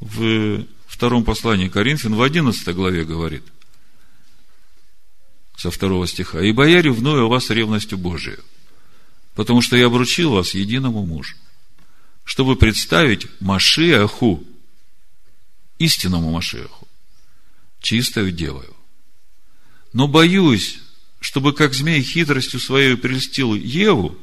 в 0.00 0.64
втором 0.86 1.24
послании 1.24 1.68
Коринфян 1.68 2.14
в 2.14 2.22
11 2.22 2.74
главе 2.74 3.04
говорит, 3.04 3.44
со 5.56 5.70
второго 5.70 6.06
стиха, 6.06 6.40
«Ибо 6.40 6.66
я 6.66 6.80
ревную 6.80 7.26
о 7.26 7.28
вас 7.28 7.50
ревностью 7.50 7.98
Божию, 7.98 8.42
потому 9.34 9.60
что 9.60 9.76
я 9.76 9.86
обручил 9.86 10.32
вас 10.32 10.54
единому 10.54 11.04
мужу, 11.04 11.36
чтобы 12.24 12.56
представить 12.56 13.26
Машиаху, 13.40 14.42
истинному 15.78 16.30
Машиаху, 16.30 16.88
чистою 17.82 18.32
девою. 18.32 18.74
Но 19.92 20.06
боюсь, 20.06 20.78
чтобы 21.20 21.52
как 21.52 21.74
змей 21.74 22.02
хитростью 22.02 22.60
своей 22.60 22.96
прельстил 22.96 23.54
Еву, 23.54 24.16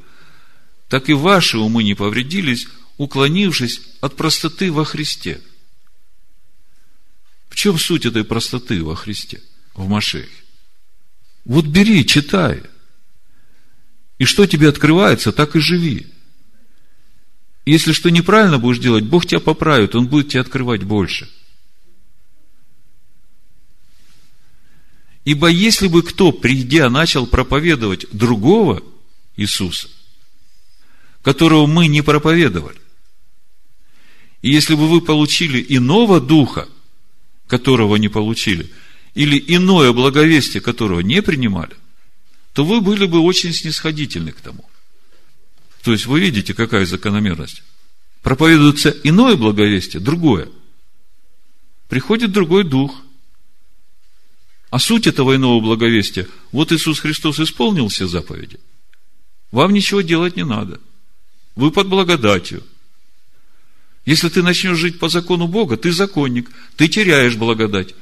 так 0.87 1.09
и 1.09 1.13
ваши 1.13 1.57
умы 1.57 1.83
не 1.83 1.93
повредились, 1.93 2.67
уклонившись 2.97 3.81
от 4.01 4.15
простоты 4.15 4.71
во 4.71 4.85
Христе. 4.85 5.41
В 7.49 7.55
чем 7.55 7.77
суть 7.77 8.05
этой 8.05 8.23
простоты 8.23 8.83
во 8.83 8.95
Христе, 8.95 9.41
в 9.73 9.87
Машехе? 9.87 10.29
Вот 11.43 11.65
бери, 11.65 12.05
читай. 12.05 12.63
И 14.17 14.25
что 14.25 14.45
тебе 14.45 14.69
открывается, 14.69 15.31
так 15.31 15.55
и 15.55 15.59
живи. 15.59 16.07
Если 17.65 17.91
что 17.91 18.09
неправильно 18.09 18.57
будешь 18.57 18.79
делать, 18.79 19.03
Бог 19.03 19.25
тебя 19.25 19.39
поправит, 19.39 19.95
Он 19.95 20.07
будет 20.07 20.29
тебе 20.29 20.41
открывать 20.41 20.83
больше– 20.83 21.29
Ибо 25.27 25.49
если 25.49 25.89
бы 25.89 26.03
кто, 26.03 26.31
придя, 26.31 26.89
начал 26.89 27.27
проповедовать 27.27 28.05
другого 28.13 28.81
Иисуса, 29.35 29.89
которого 31.21 31.67
мы 31.67 31.87
не 31.87 32.01
проповедовали, 32.01 32.79
и 34.41 34.49
если 34.49 34.75
бы 34.75 34.87
вы 34.87 35.01
получили 35.01 35.65
иного 35.67 36.21
духа, 36.21 36.69
которого 37.47 37.97
не 37.97 38.07
получили, 38.07 38.71
или 39.15 39.37
иное 39.47 39.91
благовестие, 39.91 40.61
которого 40.61 41.01
не 41.01 41.21
принимали, 41.21 41.75
то 42.53 42.63
вы 42.63 42.79
были 42.79 43.05
бы 43.05 43.19
очень 43.19 43.51
снисходительны 43.51 44.31
к 44.31 44.39
тому. 44.39 44.63
То 45.83 45.91
есть 45.91 46.05
вы 46.05 46.21
видите, 46.21 46.53
какая 46.53 46.85
закономерность. 46.85 47.63
Проповедуется 48.21 48.95
иное 49.03 49.35
благовестие, 49.35 50.01
другое. 50.01 50.47
Приходит 51.89 52.31
другой 52.31 52.63
дух, 52.63 52.95
а 54.69 54.79
суть 54.79 55.07
этого 55.07 55.35
иного 55.35 55.61
благовестия, 55.61 56.27
вот 56.51 56.71
Иисус 56.71 56.99
Христос 56.99 57.39
исполнил 57.39 57.87
все 57.87 58.07
заповеди. 58.07 58.59
Вам 59.51 59.73
ничего 59.73 60.01
делать 60.01 60.35
не 60.35 60.43
надо. 60.43 60.81
Вы 61.55 61.71
под 61.71 61.87
благодатью. 61.87 62.63
Если 64.05 64.29
ты 64.29 64.43
начнешь 64.43 64.77
жить 64.77 64.99
по 64.99 65.09
закону 65.09 65.47
Бога, 65.47 65.77
ты 65.77 65.91
законник, 65.91 66.49
ты 66.75 66.87
теряешь 66.87 67.35
благодать. 67.35 67.95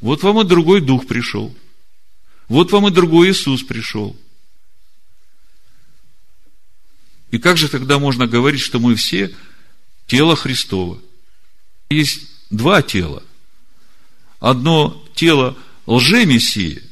Вот 0.00 0.22
вам 0.22 0.40
и 0.40 0.44
другой 0.44 0.80
Дух 0.80 1.06
пришел. 1.06 1.54
Вот 2.48 2.70
вам 2.72 2.88
и 2.88 2.90
другой 2.90 3.30
Иисус 3.30 3.62
пришел. 3.62 4.16
И 7.30 7.38
как 7.38 7.56
же 7.56 7.68
тогда 7.68 7.98
можно 7.98 8.26
говорить, 8.26 8.60
что 8.60 8.78
мы 8.78 8.94
все 8.94 9.34
тело 10.06 10.36
Христова? 10.36 10.98
Есть 11.88 12.22
два 12.50 12.82
тела. 12.82 13.22
Одно 14.38 15.02
тело– 15.14 15.56
лже-мессии, 15.90 16.82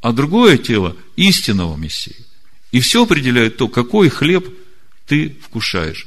а 0.00 0.12
другое 0.12 0.56
тело 0.56 0.96
истинного 1.16 1.76
мессии. 1.76 2.16
И 2.70 2.80
все 2.80 3.02
определяет 3.02 3.56
то, 3.56 3.68
какой 3.68 4.08
хлеб 4.08 4.48
ты 5.06 5.36
вкушаешь. 5.42 6.06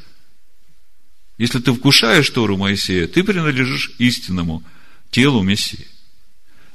Если 1.38 1.60
ты 1.60 1.74
вкушаешь 1.74 2.30
Тору 2.30 2.58
Моисея, 2.58 3.08
ты 3.08 3.24
принадлежишь 3.24 3.92
истинному 3.98 4.64
телу 5.12 5.42
Мессии. 5.42 5.88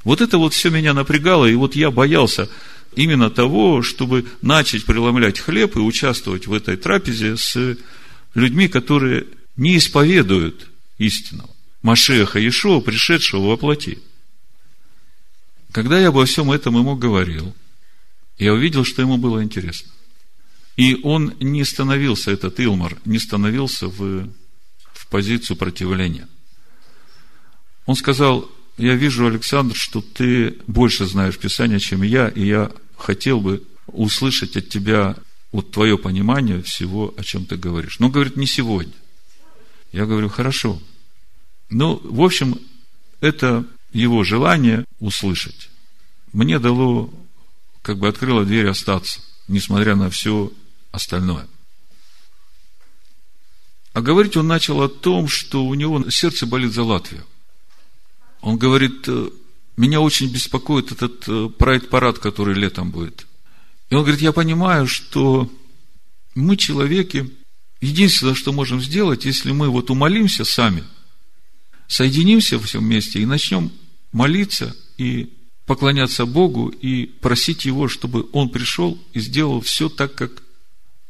Вот 0.03 0.21
это 0.21 0.37
вот 0.37 0.53
все 0.53 0.69
меня 0.69 0.93
напрягало, 0.93 1.45
и 1.45 1.55
вот 1.55 1.75
я 1.75 1.91
боялся 1.91 2.49
именно 2.95 3.29
того, 3.29 3.81
чтобы 3.81 4.25
начать 4.41 4.85
преломлять 4.85 5.39
хлеб 5.39 5.75
и 5.75 5.79
участвовать 5.79 6.47
в 6.47 6.53
этой 6.53 6.77
трапезе 6.77 7.37
с 7.37 7.77
людьми, 8.33 8.67
которые 8.67 9.25
не 9.55 9.77
исповедуют 9.77 10.67
истинного. 10.97 11.49
Машеха 11.81 12.39
Иешуа, 12.39 12.81
пришедшего 12.81 13.47
во 13.47 13.57
плоти. 13.57 13.99
Когда 15.75 15.99
я 15.99 16.07
обо 16.07 16.23
всем 16.23 16.53
этом 16.53 16.77
ему 16.77 16.95
говорил, 16.95 17.53
я 18.37 18.53
увидел, 18.53 18.85
что 18.85 19.01
ему 19.01 19.17
было 19.17 19.43
интересно. 19.43 19.91
И 20.77 20.97
он 21.03 21.33
не 21.41 21.65
становился, 21.65 22.31
этот 22.31 22.61
Илмар, 22.61 22.97
не 23.03 23.19
становился 23.19 23.89
в, 23.89 24.29
в 24.93 25.07
позицию 25.07 25.57
противления. 25.57 26.29
Он 27.87 27.97
сказал, 27.97 28.49
я 28.77 28.95
вижу, 28.95 29.27
Александр, 29.27 29.75
что 29.75 29.99
ты 29.99 30.55
больше 30.65 31.07
знаешь 31.07 31.37
Писание, 31.37 31.81
чем 31.81 32.03
я, 32.03 32.29
и 32.29 32.45
я 32.45 32.71
хотел 32.95 33.41
бы 33.41 33.61
услышать 33.87 34.55
от 34.55 34.69
тебя 34.69 35.17
вот 35.51 35.71
твое 35.71 35.97
понимание 35.97 36.61
всего, 36.61 37.13
о 37.17 37.23
чем 37.25 37.45
ты 37.45 37.57
говоришь. 37.57 37.99
Но, 37.99 38.07
говорит, 38.07 38.37
не 38.37 38.47
сегодня. 38.47 38.93
Я 39.91 40.05
говорю, 40.05 40.29
хорошо. 40.29 40.81
Ну, 41.69 41.99
в 42.01 42.21
общем, 42.21 42.61
это 43.19 43.65
его 43.95 44.23
желание 44.23 44.85
услышать. 44.99 45.69
Мне 46.33 46.59
дало, 46.59 47.13
как 47.81 47.97
бы 47.97 48.07
открыло 48.07 48.45
дверь 48.45 48.67
остаться, 48.67 49.21
несмотря 49.47 49.95
на 49.95 50.09
все 50.09 50.51
остальное. 50.91 51.47
А 53.93 54.01
говорить 54.01 54.35
он 54.35 54.47
начал 54.47 54.81
о 54.81 54.89
том, 54.89 55.29
что 55.29 55.65
у 55.65 55.73
него 55.73 56.09
сердце 56.09 56.45
болит 56.45 56.73
за 56.73 56.83
Латвию. 56.83 57.23
Он 58.41 58.57
говорит, 58.57 59.07
«Э, 59.07 59.29
меня 59.77 60.01
очень 60.01 60.31
беспокоит 60.31 60.91
этот 60.91 61.23
э, 61.27 61.49
прайд-парад, 61.57 62.19
который 62.19 62.55
летом 62.55 62.91
будет. 62.91 63.25
И 63.89 63.95
он 63.95 64.01
говорит, 64.01 64.21
я 64.21 64.31
понимаю, 64.31 64.87
что 64.87 65.49
мы, 66.33 66.57
человеки, 66.57 67.29
единственное, 67.81 68.35
что 68.35 68.51
можем 68.51 68.81
сделать, 68.81 69.25
если 69.25 69.51
мы 69.51 69.69
вот 69.69 69.89
умолимся 69.89 70.43
сами, 70.43 70.83
соединимся 71.87 72.59
все 72.59 72.79
вместе 72.79 73.21
и 73.21 73.25
начнем 73.25 73.71
молиться 74.15 74.73
и 74.97 75.33
поклоняться 75.65 76.25
Богу 76.25 76.69
и 76.69 77.05
просить 77.05 77.65
Его, 77.65 77.89
чтобы 77.89 78.29
Он 78.31 78.47
пришел 78.47 78.97
и 79.11 79.19
сделал 79.19 79.59
все 79.59 79.89
так, 79.89 80.15
как 80.15 80.41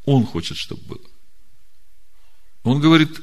Он 0.05 0.25
хочет, 0.25 0.57
чтобы 0.57 0.81
было. 0.87 1.09
Он 2.63 2.79
говорит, 2.79 3.21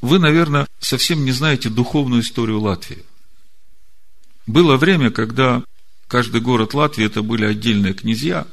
вы, 0.00 0.20
наверное, 0.20 0.68
совсем 0.78 1.24
не 1.24 1.32
знаете 1.32 1.70
духовную 1.70 2.22
историю 2.22 2.60
Латвии. 2.60 3.04
Было 4.46 4.76
время, 4.76 5.10
когда 5.10 5.64
каждый 6.06 6.40
город 6.40 6.74
Латвии 6.74 7.04
это 7.04 7.22
были 7.22 7.44
отдельные 7.44 7.94
князья, 7.94 8.46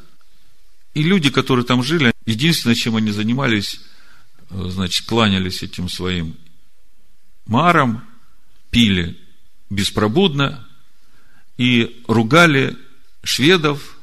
и 0.96 1.04
люди, 1.04 1.30
которые 1.30 1.66
там 1.66 1.84
жили, 1.84 2.12
единственное, 2.26 2.76
чем 2.76 2.96
они 2.96 3.12
занимались, 3.12 3.80
э, 4.50 4.70
значит, 4.70 5.06
кланялись 5.06 5.62
этим 5.62 5.88
своим 5.88 6.36
марам, 7.46 8.04
пили 8.72 9.20
беспробудно 9.70 10.68
и 11.58 12.04
ругали 12.08 12.78
шведов, 13.24 13.98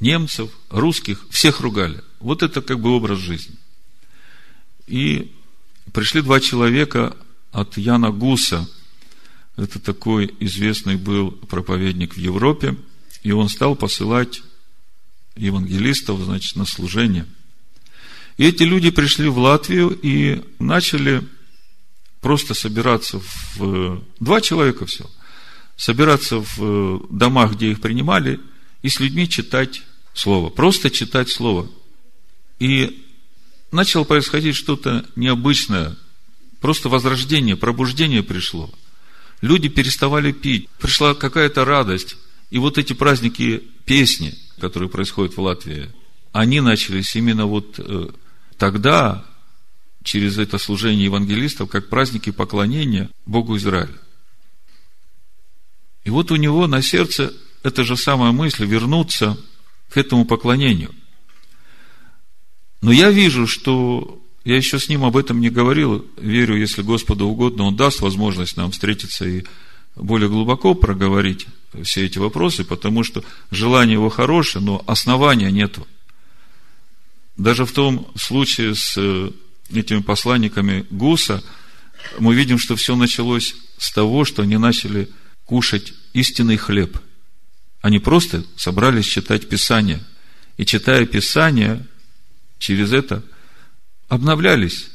немцев, 0.00 0.50
русских, 0.70 1.24
всех 1.30 1.60
ругали. 1.60 2.02
Вот 2.20 2.42
это 2.42 2.60
как 2.60 2.80
бы 2.80 2.90
образ 2.90 3.18
жизни. 3.18 3.56
И 4.86 5.32
пришли 5.92 6.20
два 6.20 6.40
человека 6.40 7.16
от 7.52 7.76
Яна 7.76 8.10
Гуса. 8.10 8.68
Это 9.56 9.78
такой 9.78 10.34
известный 10.40 10.96
был 10.96 11.30
проповедник 11.30 12.14
в 12.14 12.18
Европе. 12.18 12.76
И 13.22 13.32
он 13.32 13.48
стал 13.48 13.74
посылать 13.74 14.42
евангелистов, 15.36 16.20
значит, 16.20 16.56
на 16.56 16.66
служение. 16.66 17.26
И 18.36 18.44
эти 18.44 18.64
люди 18.64 18.90
пришли 18.90 19.28
в 19.28 19.38
Латвию 19.38 19.98
и 20.02 20.42
начали 20.58 21.26
просто 22.26 22.54
собираться 22.54 23.20
в... 23.54 24.02
Два 24.18 24.40
человека 24.40 24.84
всего. 24.84 25.08
Собираться 25.76 26.42
в 26.56 27.06
домах, 27.08 27.52
где 27.52 27.70
их 27.70 27.80
принимали, 27.80 28.40
и 28.82 28.88
с 28.88 28.98
людьми 28.98 29.28
читать 29.28 29.82
Слово. 30.12 30.50
Просто 30.50 30.90
читать 30.90 31.28
Слово. 31.30 31.70
И 32.58 33.06
начало 33.70 34.02
происходить 34.02 34.56
что-то 34.56 35.06
необычное. 35.14 35.94
Просто 36.60 36.88
возрождение, 36.88 37.54
пробуждение 37.54 38.24
пришло. 38.24 38.74
Люди 39.40 39.68
переставали 39.68 40.32
пить. 40.32 40.68
Пришла 40.80 41.14
какая-то 41.14 41.64
радость. 41.64 42.16
И 42.50 42.58
вот 42.58 42.76
эти 42.76 42.92
праздники 42.92 43.62
песни, 43.84 44.34
которые 44.60 44.88
происходят 44.88 45.36
в 45.36 45.40
Латвии, 45.40 45.92
они 46.32 46.60
начались 46.60 47.14
именно 47.14 47.46
вот 47.46 47.76
э, 47.78 48.08
тогда, 48.58 49.24
через 50.06 50.38
это 50.38 50.56
служение 50.56 51.04
евангелистов, 51.04 51.68
как 51.68 51.90
праздники 51.90 52.30
поклонения 52.30 53.10
Богу 53.26 53.56
Израиля. 53.58 53.98
И 56.04 56.10
вот 56.10 56.30
у 56.30 56.36
него 56.36 56.66
на 56.66 56.80
сердце 56.80 57.34
эта 57.62 57.84
же 57.84 57.96
самая 57.96 58.32
мысль 58.32 58.64
вернуться 58.64 59.36
к 59.90 59.98
этому 59.98 60.24
поклонению– 60.24 60.94
но 62.86 62.92
я 62.92 63.10
вижу, 63.10 63.46
что 63.46 64.22
я 64.44 64.56
еще 64.56 64.78
с 64.78 64.88
ним 64.88 65.04
об 65.04 65.16
этом 65.16 65.40
не 65.40 65.50
говорил. 65.50 66.06
Верю, 66.16 66.56
если 66.56 66.82
Господу 66.82 67.26
угодно, 67.26 67.64
Он 67.64 67.76
даст 67.76 68.00
возможность 68.00 68.56
нам 68.56 68.70
встретиться 68.70 69.26
и 69.26 69.44
более 69.96 70.28
глубоко 70.28 70.74
проговорить 70.74 71.46
все 71.82 72.04
эти 72.04 72.18
вопросы, 72.18 72.64
потому 72.64 73.02
что 73.02 73.24
желание 73.50 73.94
его 73.94 74.08
хорошее, 74.08 74.64
но 74.64 74.84
основания 74.86 75.50
нету. 75.50 75.86
Даже 77.36 77.64
в 77.64 77.72
том 77.72 78.06
случае 78.14 78.74
с 78.74 78.94
э, 78.96 79.30
этими 79.70 80.00
посланниками 80.00 80.86
Гуса 80.90 81.42
мы 82.18 82.34
видим, 82.34 82.58
что 82.58 82.76
все 82.76 82.96
началось 82.96 83.54
с 83.78 83.92
того, 83.92 84.24
что 84.24 84.42
они 84.42 84.56
начали 84.56 85.08
кушать 85.44 85.92
истинный 86.12 86.56
хлеб. 86.56 86.98
Они 87.80 87.98
просто 87.98 88.44
собрались 88.56 89.06
читать 89.06 89.48
Писание. 89.48 90.02
И 90.56 90.64
читая 90.64 91.06
Писание, 91.06 91.86
через 92.58 92.92
это 92.92 93.22
обновлялись. 94.08 94.88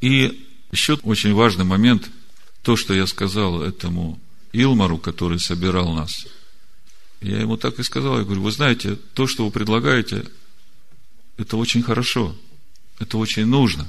И 0.00 0.46
еще 0.70 0.94
очень 1.02 1.34
важный 1.34 1.64
момент, 1.64 2.10
то, 2.62 2.76
что 2.76 2.94
я 2.94 3.06
сказал 3.06 3.62
этому 3.62 4.20
Илмару, 4.52 4.98
который 4.98 5.38
собирал 5.38 5.94
нас. 5.94 6.26
Я 7.20 7.40
ему 7.40 7.56
так 7.56 7.78
и 7.78 7.82
сказал, 7.82 8.18
я 8.18 8.24
говорю, 8.24 8.42
вы 8.42 8.52
знаете, 8.52 8.96
то, 9.14 9.26
что 9.26 9.44
вы 9.44 9.50
предлагаете, 9.50 10.24
это 11.36 11.56
очень 11.56 11.82
хорошо, 11.82 12.36
это 12.98 13.18
очень 13.18 13.46
нужно. 13.46 13.86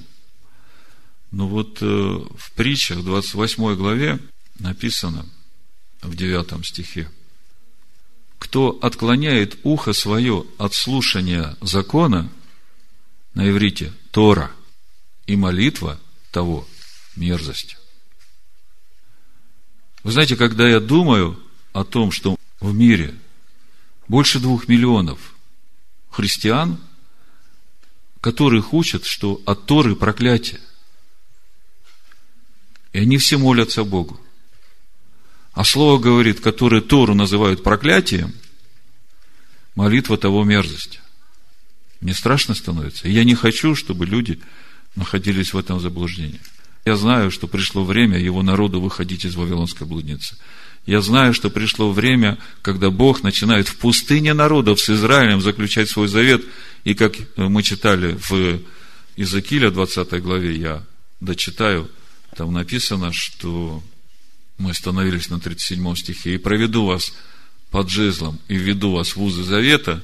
Но 1.31 1.47
вот 1.47 1.81
э, 1.81 1.85
в 1.85 2.51
притчах, 2.55 2.99
в 2.99 3.05
28 3.05 3.75
главе 3.75 4.19
написано, 4.57 5.25
в 6.01 6.15
9 6.15 6.65
стихе, 6.65 7.09
кто 8.39 8.79
отклоняет 8.81 9.59
ухо 9.63 9.93
свое 9.93 10.45
от 10.57 10.73
слушания 10.73 11.55
закона 11.61 12.29
на 13.33 13.49
иврите 13.49 13.93
Тора 14.11 14.51
и 15.27 15.35
молитва 15.35 15.99
того 16.31 16.67
мерзость. 17.15 17.77
Вы 20.03 20.11
знаете, 20.11 20.35
когда 20.35 20.67
я 20.67 20.79
думаю 20.79 21.39
о 21.73 21.83
том, 21.83 22.11
что 22.11 22.37
в 22.59 22.73
мире 22.73 23.13
больше 24.07 24.39
двух 24.39 24.67
миллионов 24.67 25.35
христиан, 26.09 26.79
которых 28.21 28.73
учат, 28.73 29.05
что 29.05 29.41
от 29.45 29.65
Торы 29.65 29.95
проклятие. 29.95 30.59
И 32.91 32.99
они 32.99 33.17
все 33.17 33.37
молятся 33.37 33.83
Богу. 33.83 34.19
А 35.53 35.63
слово 35.63 35.99
говорит, 35.99 36.39
которое 36.39 36.81
Тору 36.81 37.15
называют 37.15 37.63
проклятием, 37.63 38.33
молитва 39.75 40.17
того 40.17 40.43
мерзость. 40.43 41.01
Мне 42.01 42.13
страшно 42.13 42.55
становится. 42.55 43.07
Я 43.07 43.23
не 43.23 43.35
хочу, 43.35 43.75
чтобы 43.75 44.05
люди 44.05 44.39
находились 44.95 45.53
в 45.53 45.57
этом 45.57 45.79
заблуждении. 45.79 46.39
Я 46.85 46.95
знаю, 46.95 47.29
что 47.29 47.47
пришло 47.47 47.83
время 47.83 48.17
его 48.17 48.41
народу 48.41 48.79
выходить 48.79 49.25
из 49.25 49.35
Вавилонской 49.35 49.85
блудницы. 49.85 50.37
Я 50.85 51.01
знаю, 51.01 51.33
что 51.33 51.49
пришло 51.49 51.91
время, 51.91 52.37
когда 52.61 52.89
Бог 52.89 53.21
начинает 53.21 53.67
в 53.67 53.75
пустыне 53.77 54.33
народов 54.33 54.79
с 54.79 54.89
Израилем 54.89 55.41
заключать 55.41 55.89
свой 55.89 56.07
завет. 56.07 56.43
И 56.83 56.93
как 56.93 57.13
мы 57.37 57.63
читали 57.63 58.17
в 58.29 58.61
Иезекииля 59.15 59.71
20 59.71 60.21
главе, 60.21 60.55
я 60.55 60.85
дочитаю, 61.19 61.89
там 62.35 62.53
написано, 62.53 63.11
что 63.13 63.83
мы 64.57 64.71
остановились 64.71 65.29
на 65.29 65.39
37 65.39 65.95
стихе, 65.95 66.35
«И 66.35 66.37
проведу 66.37 66.85
вас 66.85 67.13
под 67.71 67.89
жезлом, 67.89 68.39
и 68.47 68.55
введу 68.55 68.91
вас 68.91 69.15
в 69.15 69.21
узы 69.21 69.43
завета», 69.43 70.03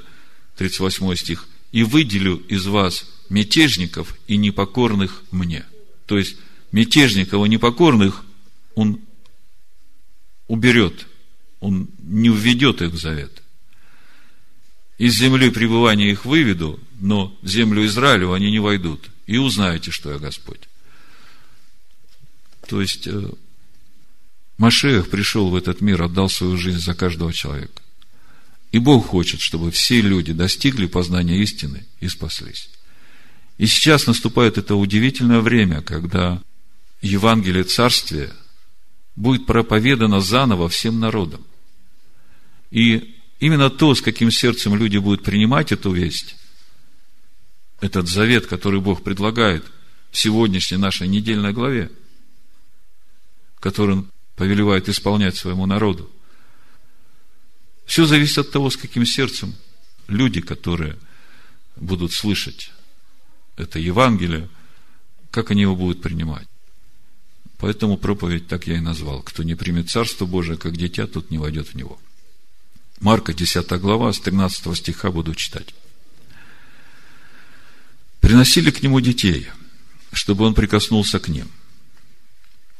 38 0.57 1.15
стих, 1.15 1.47
и 1.71 1.83
выделю 1.83 2.37
из 2.47 2.65
вас 2.65 3.05
мятежников 3.29 4.15
и 4.27 4.37
непокорных 4.37 5.23
мне. 5.31 5.65
То 6.05 6.17
есть, 6.17 6.37
мятежников 6.71 7.45
и 7.45 7.49
непокорных 7.49 8.23
он 8.75 9.01
уберет, 10.47 11.07
он 11.59 11.89
не 11.99 12.29
введет 12.29 12.81
их 12.81 12.91
в 12.91 12.97
завет. 12.97 13.41
Из 14.97 15.13
земли 15.13 15.49
пребывания 15.49 16.09
их 16.09 16.25
выведу, 16.25 16.79
но 16.99 17.35
в 17.41 17.47
землю 17.47 17.85
Израилю 17.85 18.33
они 18.33 18.49
не 18.49 18.59
войдут. 18.59 19.09
И 19.27 19.37
узнаете, 19.37 19.91
что 19.91 20.11
я 20.11 20.19
Господь. 20.19 20.61
То 22.67 22.81
есть, 22.81 23.07
э, 23.07 23.29
Машех 24.57 25.09
пришел 25.09 25.49
в 25.49 25.55
этот 25.55 25.81
мир, 25.81 26.01
отдал 26.03 26.29
свою 26.29 26.57
жизнь 26.57 26.79
за 26.79 26.93
каждого 26.93 27.33
человека. 27.33 27.81
И 28.71 28.79
Бог 28.79 29.07
хочет, 29.07 29.41
чтобы 29.41 29.71
все 29.71 30.01
люди 30.01 30.33
достигли 30.33 30.85
познания 30.85 31.39
истины 31.39 31.85
и 31.99 32.07
спаслись. 32.07 32.69
И 33.57 33.67
сейчас 33.67 34.07
наступает 34.07 34.57
это 34.57 34.75
удивительное 34.75 35.39
время, 35.39 35.81
когда 35.81 36.41
Евангелие 37.01 37.63
Царствия 37.63 38.33
будет 39.15 39.45
проповедано 39.45 40.19
заново 40.19 40.67
всем 40.69 40.99
народам. 40.99 41.45
И 42.71 43.14
именно 43.45 43.69
то, 43.69 43.93
с 43.93 44.01
каким 44.01 44.31
сердцем 44.31 44.75
люди 44.75 44.97
будут 44.97 45.23
принимать 45.23 45.71
эту 45.71 45.91
весть, 45.91 46.35
этот 47.79 48.07
завет, 48.07 48.47
который 48.47 48.81
Бог 48.81 49.03
предлагает 49.03 49.63
в 50.09 50.17
сегодняшней 50.17 50.77
нашей 50.77 51.07
недельной 51.07 51.53
главе, 51.53 51.91
который 53.59 53.97
он 53.97 54.11
повелевает 54.35 54.89
исполнять 54.89 55.35
своему 55.35 55.67
народу. 55.67 56.09
Все 57.85 58.07
зависит 58.07 58.39
от 58.39 58.51
того, 58.51 58.71
с 58.71 58.77
каким 58.77 59.05
сердцем 59.05 59.53
люди, 60.07 60.41
которые 60.41 60.97
будут 61.75 62.13
слышать 62.13 62.71
это 63.57 63.77
Евангелие, 63.77 64.49
как 65.29 65.51
они 65.51 65.61
его 65.61 65.75
будут 65.75 66.01
принимать. 66.01 66.47
Поэтому 67.59 67.97
проповедь 67.97 68.47
так 68.47 68.65
я 68.65 68.77
и 68.77 68.79
назвал. 68.79 69.21
Кто 69.21 69.43
не 69.43 69.53
примет 69.53 69.91
Царство 69.91 70.25
Божие, 70.25 70.57
как 70.57 70.75
дитя, 70.75 71.05
тот 71.05 71.29
не 71.29 71.37
войдет 71.37 71.67
в 71.67 71.75
него. 71.75 71.99
Марка, 72.99 73.33
10 73.33 73.67
глава, 73.79 74.13
с 74.13 74.19
13 74.19 74.77
стиха 74.77 75.11
буду 75.11 75.35
читать. 75.35 75.73
Приносили 78.21 78.71
к 78.71 78.81
нему 78.81 78.99
детей, 79.01 79.47
чтобы 80.13 80.45
он 80.45 80.53
прикоснулся 80.53 81.19
к 81.19 81.27
ним. 81.27 81.49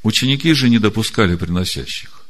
Ученики 0.04 0.54
же 0.54 0.70
не 0.70 0.80
допускали 0.80 1.36
приносящих. 1.36 2.26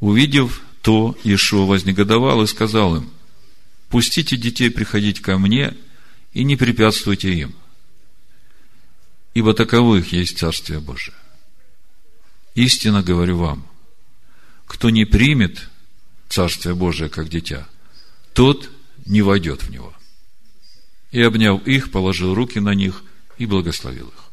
Увидев 0.00 0.62
то, 0.82 1.16
Иешуа 1.24 1.66
вознегодовал 1.66 2.42
и 2.42 2.46
сказал 2.46 2.96
им, 2.96 3.10
«Пустите 3.88 4.36
детей 4.36 4.70
приходить 4.70 5.20
ко 5.20 5.38
мне 5.38 5.76
и 6.32 6.44
не 6.44 6.56
препятствуйте 6.56 7.32
им, 7.32 7.54
ибо 9.34 9.54
таковых 9.54 10.12
есть 10.12 10.38
Царствие 10.38 10.80
Божие. 10.80 11.16
Истинно 12.54 13.02
говорю 13.02 13.38
вам, 13.38 13.66
кто 14.66 14.90
не 14.90 15.04
примет 15.04 15.68
Царствие 16.28 16.74
Божие 16.74 17.08
как 17.08 17.28
дитя, 17.28 17.68
тот 18.32 18.70
не 19.06 19.22
войдет 19.22 19.62
в 19.62 19.70
него. 19.70 19.94
И, 21.10 21.22
обняв 21.22 21.66
их, 21.66 21.90
положил 21.90 22.34
руки 22.34 22.58
на 22.60 22.74
них 22.74 23.02
и 23.38 23.46
благословил 23.46 24.08
их. 24.08 24.24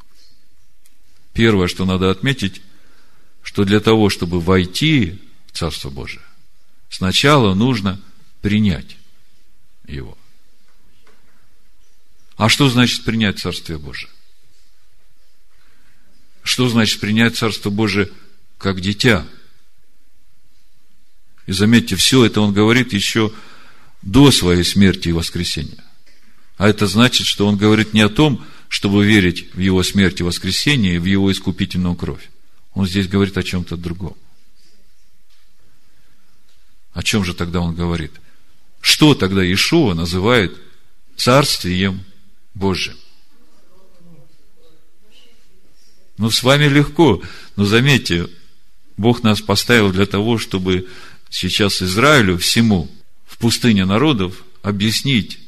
Первое, 1.34 1.68
что 1.68 1.86
надо 1.86 2.12
отметить, 2.12 2.62
что 3.42 3.64
для 3.64 3.80
того, 3.80 4.10
чтобы 4.10 4.42
войти 4.42 5.22
в 5.48 5.58
Царство 5.58 5.90
Божие, 5.90 6.24
сначала 6.90 7.54
нужно 7.54 8.02
принять 8.42 8.98
его. 9.88 10.18
А 12.38 12.50
что 12.50 12.70
значит 12.70 13.06
принять 13.06 13.40
Царствие 13.40 13.80
Божие? 13.80 14.10
Что 16.44 16.68
значит 16.68 17.00
принять 17.00 17.38
Царство 17.38 17.70
Божие 17.70 18.10
как 18.58 18.82
дитя? 18.82 19.26
И 21.46 21.52
заметьте, 21.52 21.96
все 21.96 22.26
это 22.26 22.42
он 22.42 22.54
говорит 22.54 22.94
еще 22.94 23.32
до 24.02 24.32
своей 24.32 24.64
смерти 24.64 25.10
и 25.10 25.14
воскресения. 25.14 25.84
А 26.58 26.68
это 26.68 26.88
значит, 26.88 27.28
что 27.28 27.48
он 27.48 27.58
говорит 27.58 27.94
не 27.94 28.02
о 28.02 28.10
том, 28.10 28.44
чтобы 28.70 29.06
верить 29.06 29.54
в 29.54 29.60
его 29.60 29.84
смерть 29.84 30.20
и 30.20 30.24
воскресение, 30.24 30.96
и 30.96 31.00
в 31.00 31.06
его 31.06 31.32
искупительную 31.32 31.96
кровь. 31.96 32.30
Он 32.74 32.88
здесь 32.88 33.08
говорит 33.08 33.38
о 33.38 33.44
чем-то 33.44 33.78
другом. 33.78 34.16
О 36.94 37.04
чем 37.04 37.24
же 37.24 37.34
тогда 37.34 37.60
он 37.60 37.76
говорит? 37.76 38.12
Что 38.80 39.16
тогда 39.16 39.44
Иешуа 39.44 39.94
называет 39.94 40.58
царствием 41.18 42.04
Божьим? 42.54 42.96
Ну, 46.18 46.32
с 46.32 46.42
вами 46.44 46.66
легко, 46.66 47.22
но 47.58 47.66
заметьте, 47.66 48.30
Бог 48.96 49.24
нас 49.24 49.42
поставил 49.42 49.92
для 49.92 50.06
того, 50.06 50.38
чтобы 50.38 50.88
сейчас 51.36 51.82
Израилю 51.82 52.38
всему 52.38 52.90
в 53.26 53.38
пустыне 53.38 53.84
народов 53.84 54.46
объяснить, 54.62 55.40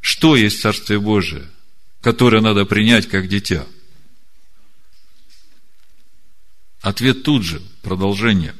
что 0.00 0.36
есть 0.36 0.60
Царствие 0.60 1.00
Божие, 1.00 1.50
которое 2.00 2.40
надо 2.40 2.64
принять 2.64 3.08
как 3.08 3.26
дитя. 3.26 3.66
Ответ 6.80 7.24
тут 7.24 7.42
же, 7.42 7.60
продолжение. 7.82 8.54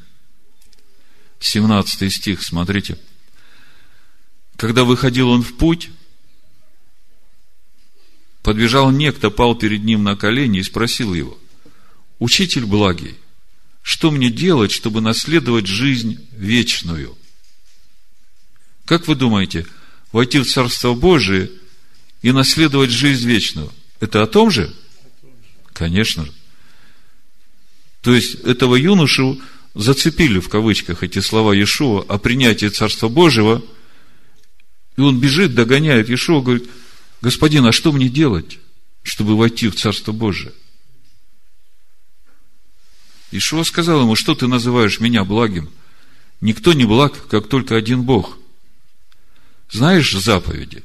17 1.38 2.12
стих, 2.12 2.42
смотрите. 2.42 2.98
Когда 4.56 4.82
выходил 4.82 5.28
он 5.28 5.44
в 5.44 5.56
путь, 5.56 5.90
подбежал 8.42 8.90
некто, 8.90 9.30
пал 9.30 9.54
перед 9.54 9.84
ним 9.84 10.02
на 10.02 10.16
колени 10.16 10.58
и 10.58 10.64
спросил 10.64 11.14
его, 11.14 11.38
«Учитель 12.18 12.66
благий, 12.66 13.14
что 13.86 14.10
мне 14.10 14.30
делать, 14.30 14.72
чтобы 14.72 15.00
наследовать 15.00 15.68
жизнь 15.68 16.18
вечную?» 16.32 17.16
Как 18.84 19.06
вы 19.06 19.14
думаете, 19.14 19.64
войти 20.10 20.40
в 20.40 20.44
Царство 20.44 20.92
Божие 20.94 21.52
и 22.20 22.32
наследовать 22.32 22.90
жизнь 22.90 23.28
вечную. 23.28 23.72
Это 24.00 24.24
о 24.24 24.26
том 24.26 24.50
же? 24.50 24.74
Конечно 25.72 26.24
же. 26.24 26.32
То 28.00 28.12
есть, 28.12 28.34
этого 28.40 28.74
юношу 28.74 29.40
зацепили 29.74 30.40
в 30.40 30.48
кавычках 30.48 31.04
эти 31.04 31.20
слова 31.20 31.54
Иешуа 31.54 32.04
о 32.08 32.18
принятии 32.18 32.66
Царства 32.66 33.06
Божьего, 33.06 33.64
и 34.96 35.00
он 35.00 35.20
бежит, 35.20 35.54
догоняет 35.54 36.08
Иешуа, 36.08 36.42
говорит, 36.42 36.68
господин, 37.22 37.66
а 37.66 37.72
что 37.72 37.92
мне 37.92 38.08
делать, 38.08 38.58
чтобы 39.04 39.36
войти 39.36 39.68
в 39.68 39.76
Царство 39.76 40.10
Божие? 40.10 40.52
Ишуа 43.30 43.64
сказал 43.64 44.02
ему, 44.02 44.16
что 44.16 44.34
ты 44.34 44.46
называешь 44.46 45.00
меня 45.00 45.24
благим? 45.24 45.70
Никто 46.40 46.72
не 46.72 46.84
благ, 46.84 47.26
как 47.28 47.48
только 47.48 47.76
один 47.76 48.02
Бог– 48.02 48.38
знаешь 49.70 50.12
заповеди? 50.12 50.84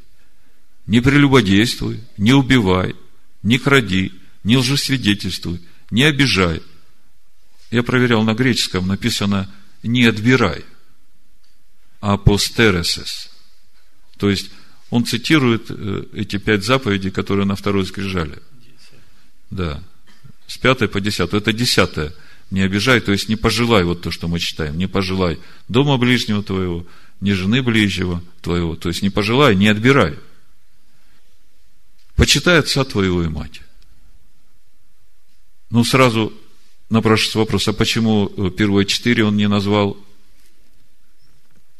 Не 0.87 1.01
прелюбодействуй, 1.01 2.01
не 2.17 2.33
убивай, 2.33 2.95
не 3.43 3.59
кради, 3.59 4.13
не 4.43 4.57
лжесвидетельствуй, 4.57 5.61
не 5.91 6.03
обижай. 6.03 6.61
Я 7.69 7.83
проверял 7.83 8.23
на 8.23 8.33
греческом, 8.33 8.87
написано 8.87 9.53
«не 9.83 10.05
отбирай», 10.05 10.65
апостересес. 11.99 13.29
То 14.17 14.29
есть, 14.29 14.51
он 14.89 15.05
цитирует 15.05 15.67
э, 15.69 16.05
эти 16.13 16.37
пять 16.37 16.65
заповедей, 16.65 17.11
которые 17.11 17.45
на 17.45 17.55
второй 17.55 17.85
скрижали. 17.85 18.39
Да. 19.49 19.81
С 20.47 20.57
пятой 20.57 20.89
по 20.89 20.99
десятую. 20.99 21.41
Это 21.41 21.53
десятое. 21.53 22.13
Не 22.51 22.61
обижай, 22.61 22.99
то 22.99 23.11
есть 23.13 23.29
не 23.29 23.37
пожелай, 23.37 23.83
вот 23.83 24.01
то, 24.01 24.11
что 24.11 24.27
мы 24.27 24.39
читаем, 24.39 24.77
не 24.77 24.87
пожелай 24.87 25.39
дома 25.69 25.97
ближнего 25.97 26.43
твоего, 26.43 26.85
ни 27.21 27.31
жены 27.31 27.63
ближнего 27.63 28.21
твоего, 28.41 28.75
то 28.75 28.89
есть 28.89 29.01
не 29.01 29.09
пожелай, 29.09 29.55
не 29.55 29.69
отбирай. 29.69 30.19
Почитай 32.15 32.59
отца 32.59 32.83
твоего 32.83 33.23
и 33.23 33.29
мать. 33.29 33.61
Ну, 35.69 35.85
сразу 35.85 36.33
напрашивается 36.89 37.39
вопрос, 37.39 37.67
а 37.69 37.73
почему 37.73 38.27
первые 38.51 38.85
четыре 38.85 39.23
он 39.23 39.37
не 39.37 39.47
назвал? 39.47 39.97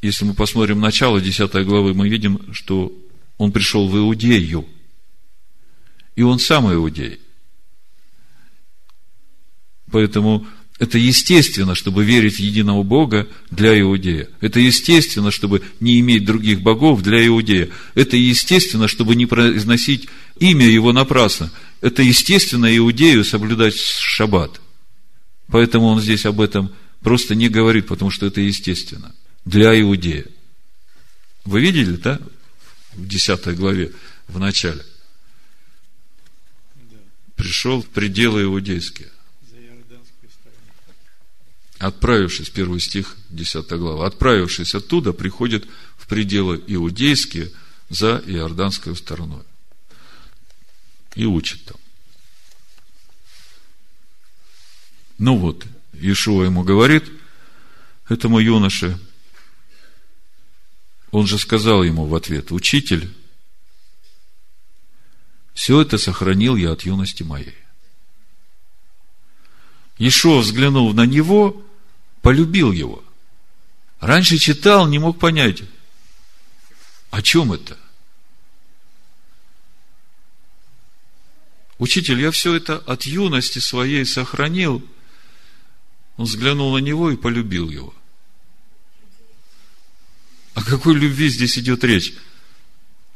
Если 0.00 0.24
мы 0.24 0.32
посмотрим 0.32 0.80
начало 0.80 1.20
10 1.20 1.52
главы, 1.66 1.92
мы 1.92 2.08
видим, 2.08 2.52
что 2.52 2.92
он 3.36 3.52
пришел 3.52 3.88
в 3.88 3.96
Иудею. 3.96 4.66
И 6.16 6.22
он 6.22 6.38
сам 6.38 6.70
иудей. 6.72 7.20
Поэтому 9.90 10.46
это 10.82 10.98
естественно, 10.98 11.76
чтобы 11.76 12.02
верить 12.02 12.38
в 12.38 12.40
единого 12.40 12.82
Бога 12.82 13.28
для 13.52 13.80
иудея. 13.80 14.28
Это 14.40 14.58
естественно, 14.58 15.30
чтобы 15.30 15.62
не 15.78 16.00
иметь 16.00 16.24
других 16.24 16.60
богов 16.60 17.02
для 17.02 17.24
иудея. 17.24 17.68
Это 17.94 18.16
естественно, 18.16 18.88
чтобы 18.88 19.14
не 19.14 19.26
произносить 19.26 20.08
имя 20.40 20.66
его 20.66 20.92
напрасно. 20.92 21.52
Это 21.82 22.02
естественно 22.02 22.76
иудею 22.76 23.24
соблюдать 23.24 23.76
шаббат. 23.76 24.60
Поэтому 25.46 25.86
он 25.86 26.00
здесь 26.00 26.26
об 26.26 26.40
этом 26.40 26.72
просто 27.00 27.36
не 27.36 27.48
говорит, 27.48 27.86
потому 27.86 28.10
что 28.10 28.26
это 28.26 28.40
естественно. 28.40 29.14
Для 29.44 29.80
иудея. 29.80 30.26
Вы 31.44 31.60
видели, 31.60 31.94
да? 31.94 32.18
В 32.94 33.06
10 33.06 33.54
главе, 33.54 33.92
в 34.26 34.40
начале. 34.40 34.82
Пришел 37.36 37.82
в 37.82 37.86
пределы 37.86 38.42
иудейские 38.42 39.11
отправившись, 41.82 42.48
первый 42.48 42.80
стих, 42.80 43.16
10 43.30 43.68
глава, 43.72 44.06
отправившись 44.06 44.74
оттуда, 44.74 45.12
приходит 45.12 45.66
в 45.96 46.06
пределы 46.06 46.62
иудейские 46.68 47.50
за 47.88 48.22
Иорданской 48.24 48.94
стороной. 48.94 49.42
И 51.16 51.24
учит 51.24 51.64
там. 51.64 51.76
Ну 55.18 55.36
вот, 55.36 55.66
Иешуа 55.92 56.44
ему 56.44 56.62
говорит, 56.62 57.10
этому 58.08 58.38
юноше, 58.38 58.96
он 61.10 61.26
же 61.26 61.36
сказал 61.36 61.82
ему 61.82 62.06
в 62.06 62.14
ответ, 62.14 62.52
учитель, 62.52 63.12
все 65.52 65.80
это 65.80 65.98
сохранил 65.98 66.54
я 66.54 66.70
от 66.70 66.82
юности 66.82 67.24
моей. 67.24 67.56
Ишуа, 69.98 70.40
взглянув 70.40 70.94
на 70.94 71.06
него, 71.06 71.62
полюбил 72.22 72.72
его. 72.72 73.04
Раньше 74.00 74.38
читал, 74.38 74.88
не 74.88 74.98
мог 74.98 75.18
понять, 75.18 75.62
о 77.10 77.20
чем 77.20 77.52
это. 77.52 77.78
Учитель, 81.78 82.20
я 82.20 82.30
все 82.30 82.54
это 82.54 82.78
от 82.78 83.02
юности 83.02 83.58
своей 83.58 84.06
сохранил. 84.06 84.86
Он 86.16 86.26
взглянул 86.26 86.72
на 86.74 86.78
него 86.78 87.10
и 87.10 87.16
полюбил 87.16 87.68
его. 87.70 87.94
О 90.54 90.62
какой 90.62 90.94
любви 90.94 91.28
здесь 91.28 91.58
идет 91.58 91.82
речь? 91.82 92.14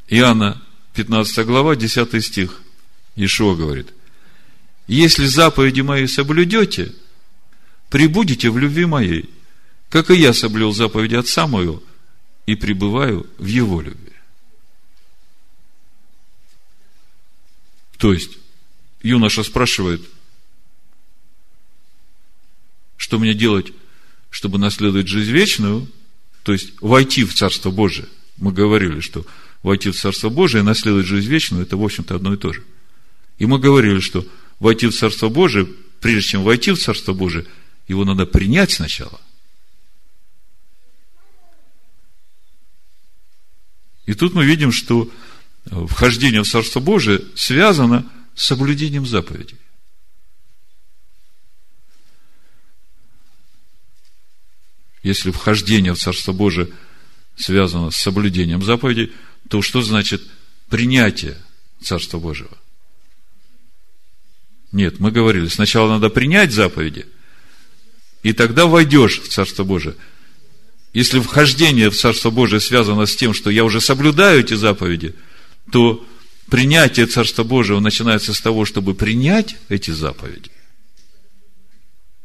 Иоанна 0.07 0.61
15 0.93 1.45
глава, 1.45 1.75
10 1.75 2.23
стих. 2.23 2.61
Ишуа 3.15 3.55
говорит, 3.55 3.93
если 4.87 5.25
заповеди 5.25 5.81
мои 5.81 6.07
соблюдете, 6.07 6.93
прибудете 7.89 8.49
в 8.49 8.57
любви 8.57 8.85
моей, 8.85 9.29
как 9.89 10.11
и 10.11 10.15
я 10.15 10.33
соблюл 10.33 10.73
заповеди 10.73 11.15
Отца 11.15 11.47
моего 11.47 11.81
и 12.45 12.55
пребываю 12.55 13.27
в 13.37 13.45
его 13.45 13.81
любви. 13.81 14.11
То 17.97 18.13
есть, 18.13 18.37
юноша 19.01 19.43
спрашивает, 19.43 20.01
что 22.95 23.19
мне 23.19 23.33
делать, 23.33 23.73
чтобы 24.29 24.57
наследовать 24.59 25.07
жизнь 25.07 25.31
вечную, 25.31 25.87
то 26.43 26.53
есть 26.53 26.73
войти 26.81 27.23
в 27.23 27.33
Царство 27.33 27.71
Божие. 27.71 28.07
Мы 28.37 28.51
говорили, 28.51 28.99
что 28.99 29.25
войти 29.63 29.89
в 29.89 29.99
Царство 29.99 30.29
Божие 30.29 30.61
и 30.61 30.65
наследовать 30.65 31.07
жизнь 31.07 31.29
вечную, 31.29 31.63
это, 31.63 31.77
в 31.77 31.83
общем-то, 31.83 32.15
одно 32.15 32.33
и 32.33 32.37
то 32.37 32.53
же. 32.53 32.63
И 33.39 33.45
мы 33.45 33.59
говорили, 33.59 33.99
что 33.99 34.25
войти 34.59 34.87
в 34.87 34.95
Царство 34.95 35.29
Божие, 35.29 35.67
прежде 36.01 36.29
чем 36.29 36.43
войти 36.43 36.71
в 36.71 36.77
Царство 36.77 37.13
Божие, 37.13 37.45
его 37.87 38.05
надо 38.05 38.25
принять 38.25 38.71
сначала. 38.71 39.19
И 44.05 44.13
тут 44.13 44.33
мы 44.33 44.45
видим, 44.45 44.71
что 44.71 45.09
вхождение 45.65 46.43
в 46.43 46.47
Царство 46.47 46.79
Божие 46.79 47.21
связано 47.35 48.09
с 48.35 48.45
соблюдением 48.45 49.05
заповедей. 49.05 49.57
Если 55.03 55.31
вхождение 55.31 55.93
в 55.93 55.99
Царство 55.99 56.31
Божие 56.31 56.69
связано 57.35 57.91
с 57.91 57.97
соблюдением 57.97 58.63
заповедей, 58.63 59.13
то 59.49 59.61
что 59.61 59.81
значит 59.81 60.21
принятие 60.69 61.37
Царства 61.81 62.19
Божьего? 62.19 62.57
Нет, 64.71 64.99
мы 64.99 65.11
говорили, 65.11 65.47
сначала 65.47 65.89
надо 65.89 66.09
принять 66.09 66.51
заповеди, 66.51 67.07
и 68.23 68.33
тогда 68.33 68.65
войдешь 68.65 69.21
в 69.21 69.29
Царство 69.29 69.63
Божие. 69.63 69.95
Если 70.93 71.19
вхождение 71.19 71.89
в 71.89 71.97
Царство 71.97 72.29
Божие 72.29 72.59
связано 72.59 73.05
с 73.05 73.15
тем, 73.15 73.33
что 73.33 73.49
я 73.49 73.63
уже 73.63 73.81
соблюдаю 73.81 74.39
эти 74.39 74.53
заповеди, 74.53 75.15
то 75.71 76.05
принятие 76.49 77.05
Царства 77.05 77.43
Божьего 77.43 77.79
начинается 77.79 78.33
с 78.33 78.41
того, 78.41 78.65
чтобы 78.65 78.95
принять 78.95 79.55
эти 79.69 79.91
заповеди. 79.91 80.49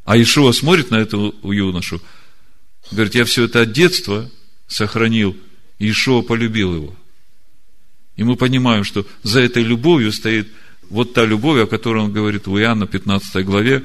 А 0.04 0.20
Ишуа 0.20 0.52
смотрит 0.52 0.90
на 0.90 0.96
эту 0.96 1.34
юношу, 1.42 2.00
говорит, 2.90 3.14
я 3.14 3.24
все 3.24 3.44
это 3.44 3.62
от 3.62 3.72
детства 3.72 4.30
сохранил, 4.66 5.36
и 5.78 5.90
Ишуа 5.90 6.22
полюбил 6.22 6.74
его. 6.74 6.96
И 8.16 8.24
мы 8.24 8.36
понимаем, 8.36 8.84
что 8.84 9.06
за 9.22 9.40
этой 9.40 9.62
любовью 9.62 10.12
стоит 10.12 10.48
вот 10.90 11.14
та 11.14 11.24
любовь, 11.24 11.62
о 11.62 11.66
которой 11.66 12.04
он 12.04 12.12
говорит 12.12 12.46
в 12.46 12.58
Иоанна 12.58 12.86
15 12.86 13.44
главе. 13.44 13.82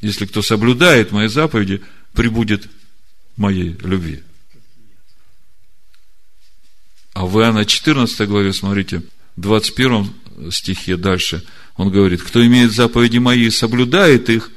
Если 0.00 0.26
кто 0.26 0.42
соблюдает 0.42 1.12
мои 1.12 1.28
заповеди, 1.28 1.82
прибудет 2.14 2.68
моей 3.36 3.76
любви. 3.82 4.22
А 7.12 7.26
в 7.26 7.38
Иоанна 7.38 7.64
14 7.64 8.28
главе, 8.28 8.52
смотрите, 8.52 9.02
в 9.36 9.40
21 9.40 10.12
стихе 10.50 10.96
дальше, 10.96 11.44
он 11.76 11.90
говорит, 11.90 12.22
кто 12.22 12.44
имеет 12.46 12.72
заповеди 12.72 13.18
мои 13.18 13.46
и 13.46 13.50
соблюдает 13.50 14.28
их, 14.30 14.50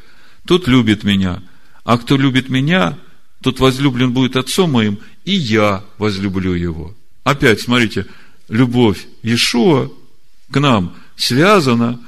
тот 0.45 0.67
любит 0.67 1.03
меня. 1.03 1.41
А 1.83 1.97
кто 1.97 2.17
любит 2.17 2.49
меня, 2.49 2.97
тот 3.41 3.59
возлюблен 3.59 4.13
будет 4.13 4.35
отцом 4.35 4.71
моим, 4.71 4.99
и 5.25 5.33
я 5.33 5.83
возлюблю 5.97 6.53
его. 6.53 6.95
Опять, 7.23 7.61
смотрите, 7.61 8.05
любовь 8.47 9.05
Иешуа 9.21 9.89
к 10.51 10.59
нам 10.59 10.95
связана 11.15 11.99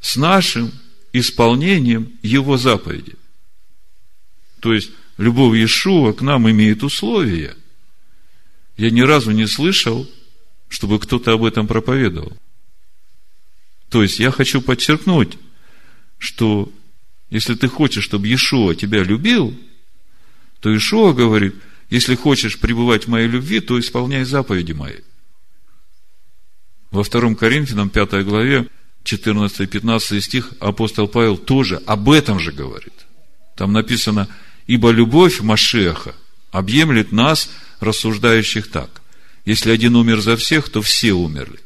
с 0.00 0.16
нашим 0.16 0.72
исполнением 1.12 2.12
Его 2.22 2.56
заповеди. 2.56 3.14
То 4.60 4.74
есть, 4.74 4.90
любовь 5.16 5.56
Иешуа 5.56 6.12
к 6.12 6.20
нам 6.22 6.50
имеет 6.50 6.82
условия. 6.82 7.56
Я 8.76 8.90
ни 8.90 9.00
разу 9.00 9.30
не 9.30 9.46
слышал, 9.46 10.08
чтобы 10.68 10.98
кто-то 10.98 11.32
об 11.32 11.44
этом 11.44 11.66
проповедовал. 11.66 12.36
То 13.88 14.02
есть, 14.02 14.18
я 14.20 14.30
хочу 14.30 14.60
подчеркнуть, 14.60 15.38
что 16.18 16.72
если 17.30 17.54
ты 17.54 17.68
хочешь, 17.68 18.04
чтобы 18.04 18.26
Иешуа 18.26 18.74
тебя 18.74 19.02
любил, 19.02 19.58
то 20.60 20.70
Иешуа 20.70 21.12
говорит, 21.12 21.54
если 21.88 22.14
хочешь 22.14 22.58
пребывать 22.58 23.04
в 23.04 23.08
моей 23.08 23.26
любви, 23.26 23.60
то 23.60 23.78
исполняй 23.78 24.24
заповеди 24.24 24.72
мои. 24.72 24.98
Во 26.90 27.02
втором 27.02 27.34
Коринфянам, 27.36 27.88
5 27.88 28.24
главе, 28.24 28.68
14-15 29.04 30.20
стих, 30.20 30.52
апостол 30.60 31.08
Павел 31.08 31.36
тоже 31.36 31.76
об 31.86 32.10
этом 32.10 32.38
же 32.38 32.52
говорит. 32.52 32.92
Там 33.56 33.72
написано, 33.72 34.28
ибо 34.66 34.90
любовь 34.90 35.40
Машеха 35.40 36.14
объемлет 36.50 37.12
нас, 37.12 37.50
рассуждающих 37.80 38.70
так. 38.70 39.00
Если 39.44 39.70
один 39.70 39.96
умер 39.96 40.20
за 40.20 40.36
всех, 40.36 40.68
то 40.68 40.82
все 40.82 41.12
умерли. 41.12 41.60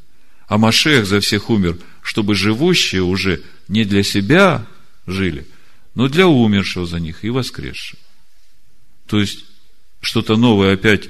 А 0.47 0.59
Машех 0.59 1.07
за 1.07 1.21
всех 1.21 1.51
умер, 1.51 1.79
чтобы 2.03 2.35
живущие 2.35 3.03
уже 3.03 3.43
не 3.69 3.85
для 3.85 4.03
себя 4.03 4.67
жили, 5.07 5.47
но 5.95 6.09
для 6.09 6.27
умершего 6.27 6.87
за 6.87 7.01
них 7.01 7.25
и 7.25 7.31
воскресшего. 7.31 8.01
То 9.07 9.21
есть, 9.21 9.45
что-то 10.01 10.37
новое 10.37 10.75
опять 10.75 11.09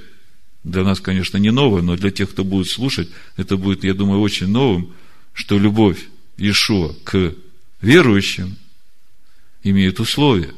для 0.62 0.82
нас, 0.82 1.00
конечно, 1.00 1.36
не 1.36 1.50
новое, 1.50 1.82
но 1.82 1.96
для 1.96 2.10
тех, 2.10 2.30
кто 2.30 2.44
будет 2.44 2.68
слушать, 2.68 3.08
это 3.36 3.56
будет, 3.56 3.84
я 3.84 3.92
думаю, 3.92 4.20
очень 4.20 4.48
новым, 4.48 4.94
что 5.32 5.58
любовь 5.58 5.98
Иешуа 6.36 6.94
к 7.04 7.34
верующим 7.80 8.56
имеет 9.62 10.00
условия. 10.00 10.54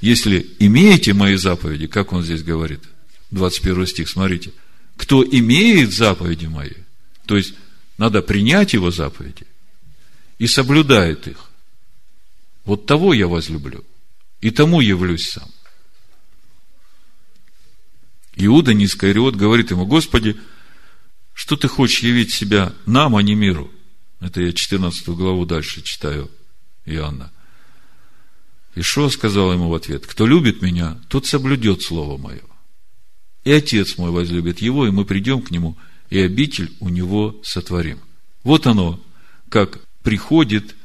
Если 0.00 0.46
имеете 0.58 1.12
мои 1.12 1.36
заповеди, 1.36 1.86
как 1.86 2.12
он 2.12 2.22
здесь 2.22 2.42
говорит, 2.42 2.80
21 3.30 3.86
стих, 3.86 4.08
смотрите, 4.08 4.52
кто 4.96 5.22
имеет 5.24 5.92
заповеди 5.92 6.46
мои, 6.46 6.72
то 7.26 7.36
есть 7.36 7.54
надо 7.98 8.22
принять 8.22 8.72
его 8.72 8.90
заповеди 8.90 9.46
и 10.38 10.46
соблюдает 10.46 11.28
их, 11.28 11.50
вот 12.64 12.86
того 12.86 13.12
я 13.12 13.28
возлюблю, 13.28 13.84
и 14.40 14.50
тому 14.50 14.80
явлюсь 14.80 15.28
сам. 15.28 15.50
Иуда 18.36 18.72
Нискариот 18.72 19.36
говорит 19.36 19.70
ему, 19.70 19.86
Господи, 19.86 20.36
что 21.40 21.56
ты 21.56 21.68
хочешь 21.68 22.02
явить 22.02 22.34
себя 22.34 22.74
нам, 22.84 23.16
а 23.16 23.22
не 23.22 23.34
миру? 23.34 23.70
Это 24.20 24.42
я 24.42 24.52
14 24.52 25.08
главу 25.08 25.46
дальше 25.46 25.80
читаю 25.80 26.30
Иоанна. 26.84 27.32
Ишо 28.74 29.08
сказал 29.08 29.50
ему 29.50 29.70
в 29.70 29.74
ответ, 29.74 30.06
кто 30.06 30.26
любит 30.26 30.60
меня, 30.60 31.00
тот 31.08 31.24
соблюдет 31.24 31.80
слово 31.80 32.18
мое. 32.18 32.42
И 33.44 33.52
отец 33.52 33.96
мой 33.96 34.10
возлюбит 34.10 34.58
его, 34.58 34.86
и 34.86 34.90
мы 34.90 35.06
придем 35.06 35.40
к 35.40 35.50
нему, 35.50 35.78
и 36.10 36.18
обитель 36.18 36.76
у 36.78 36.90
него 36.90 37.40
сотворим. 37.42 38.00
Вот 38.44 38.66
оно, 38.66 39.02
как 39.48 39.80
приходит 40.02 40.76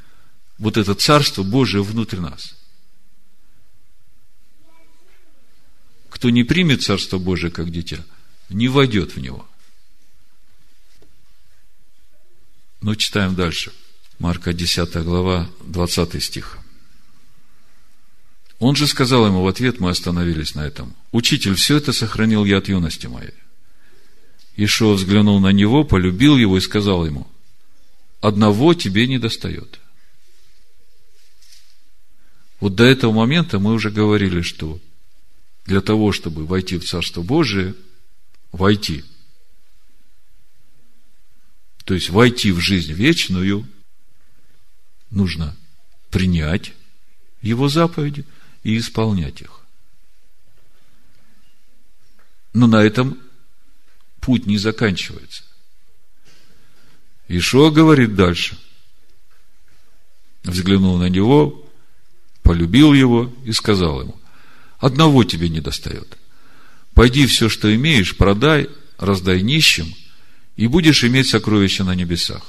вот 0.58 0.78
это 0.78 0.95
Царство 0.95 1.43
Божие 1.43 1.84
внутрь 1.84 2.20
нас. 2.20 2.56
кто 6.08 6.30
не 6.30 6.45
примет 6.45 6.82
Царство 6.82 7.18
Божие 7.18 7.51
как 7.51 7.70
дитя, 7.72 8.06
не 8.47 8.70
войдет 8.70 9.18
в 9.18 9.20
него. 9.20 9.45
Но 12.86 12.93
читаем 12.93 13.33
дальше. 13.33 13.73
Марка 14.19 14.53
10 14.53 14.97
глава, 14.97 15.49
20 15.61 16.23
стих. 16.23 16.59
Он 18.59 18.75
же 18.75 18.86
сказал 18.86 19.25
ему 19.25 19.41
в 19.41 19.47
ответ, 19.47 19.79
мы 19.79 19.89
остановились 19.89 20.53
на 20.53 20.67
этом. 20.67 20.95
Учитель, 21.11 21.55
все 21.55 21.77
это 21.77 21.93
сохранил 21.93 22.45
я 22.45 22.59
от 22.59 22.67
юности 22.69 23.07
моей. 23.07 23.33
Ишуа 24.55 24.93
взглянул 24.93 25.39
на 25.39 25.51
него, 25.51 25.83
полюбил 25.83 26.38
его 26.38 26.59
и 26.59 26.61
сказал 26.61 27.07
ему, 27.07 27.25
одного 28.21 28.75
тебе 28.75 29.07
не 29.07 29.17
достает. 29.17 29.79
Вот 32.59 32.75
до 32.75 32.83
этого 32.83 33.13
момента 33.13 33.57
мы 33.57 33.73
уже 33.73 33.89
говорили, 33.89 34.41
что 34.41 34.79
для 35.65 35.81
того, 35.81 36.11
чтобы 36.11 36.45
войти 36.45 36.77
в 36.77 36.86
Царство 36.86 37.23
Божие, 37.23 37.73
войти, 38.51 39.03
то 41.86 41.93
есть 41.93 42.09
войти 42.09 42.51
в 42.51 42.59
жизнь 42.59 42.91
вечную, 42.91 43.65
нужно 45.11 45.55
принять 46.09 46.73
Его 47.41 47.69
заповеди 47.69 48.25
и 48.63 48.77
исполнять 48.77 49.41
их. 49.41 49.61
Но 52.53 52.65
на 52.65 52.83
этом 52.83 53.19
путь 54.19 54.47
не 54.47 54.57
заканчивается. 54.57 55.43
Ишуа 57.27 57.69
говорит 57.69 58.15
дальше. 58.15 58.57
Взглянул 60.43 60.97
на 60.97 61.09
него, 61.09 61.69
полюбил 62.41 62.93
его 62.93 63.31
и 63.43 63.51
сказал 63.51 64.01
ему, 64.01 64.19
одного 64.79 65.23
тебе 65.23 65.49
не 65.49 65.59
достает. 65.59 66.17
Пойди 66.93 67.25
все, 67.27 67.49
что 67.49 67.73
имеешь, 67.75 68.15
продай, 68.15 68.69
раздай 68.97 69.41
нищим, 69.41 69.93
и 70.56 70.68
будешь 70.68 71.03
иметь 71.03 71.30
сокровища 71.30 71.84
на 71.84 71.95
небесах. 71.95 72.43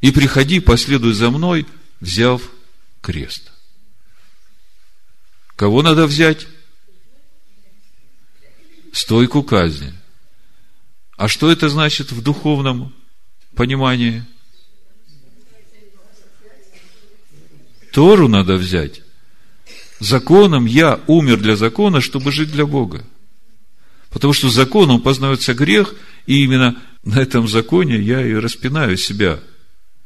И 0.00 0.10
приходи, 0.10 0.60
последуй 0.60 1.12
за 1.12 1.30
мной, 1.30 1.66
взяв 2.00 2.42
крест. 3.00 3.52
Кого 5.56 5.82
надо 5.82 6.06
взять? 6.06 6.46
Стойку 8.92 9.42
казни. 9.42 9.94
А 11.16 11.28
что 11.28 11.50
это 11.50 11.68
значит 11.68 12.12
в 12.12 12.22
духовном 12.22 12.94
понимании? 13.54 14.24
Тору 17.92 18.26
надо 18.28 18.56
взять. 18.56 19.02
Законом 20.00 20.66
я 20.66 21.00
умер 21.06 21.40
для 21.40 21.56
закона, 21.56 22.00
чтобы 22.00 22.32
жить 22.32 22.50
для 22.50 22.66
Бога. 22.66 23.06
Потому 24.10 24.32
что 24.32 24.48
законом 24.48 25.00
познается 25.00 25.54
грех, 25.54 25.94
и 26.26 26.42
именно 26.44 26.80
на 27.02 27.20
этом 27.20 27.48
законе 27.48 27.98
я 28.00 28.26
и 28.26 28.32
распинаю 28.34 28.96
себя 28.96 29.40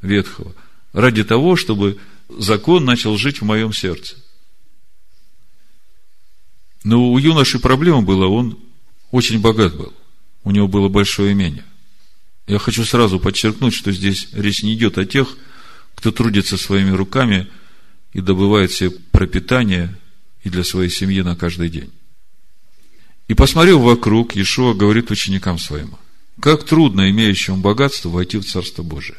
ветхого. 0.02 0.54
Ради 0.92 1.24
того, 1.24 1.56
чтобы 1.56 1.98
закон 2.28 2.84
начал 2.84 3.16
жить 3.16 3.40
в 3.40 3.44
моем 3.44 3.72
сердце. 3.72 4.16
Но 6.84 7.10
у 7.10 7.18
юноши 7.18 7.58
проблема 7.58 8.02
была, 8.02 8.26
он 8.26 8.58
очень 9.10 9.40
богат 9.40 9.76
был. 9.76 9.92
У 10.44 10.50
него 10.50 10.68
было 10.68 10.88
большое 10.88 11.32
имение. 11.32 11.64
Я 12.46 12.58
хочу 12.58 12.84
сразу 12.84 13.20
подчеркнуть, 13.20 13.74
что 13.74 13.92
здесь 13.92 14.28
речь 14.32 14.62
не 14.62 14.74
идет 14.74 14.96
о 14.96 15.04
тех, 15.04 15.36
кто 15.94 16.12
трудится 16.12 16.56
своими 16.56 16.90
руками 16.90 17.48
и 18.12 18.20
добывает 18.20 18.72
себе 18.72 18.90
пропитание 18.90 19.98
и 20.42 20.48
для 20.48 20.64
своей 20.64 20.88
семьи 20.88 21.20
на 21.20 21.36
каждый 21.36 21.68
день. 21.68 21.92
И 23.26 23.34
посмотрев 23.34 23.80
вокруг, 23.80 24.34
Иешуа 24.34 24.72
говорит 24.72 25.10
ученикам 25.10 25.58
своим, 25.58 25.98
как 26.40 26.64
трудно 26.64 27.10
имеющему 27.10 27.58
богатство 27.58 28.08
войти 28.10 28.38
в 28.38 28.44
Царство 28.44 28.82
Божие. 28.82 29.18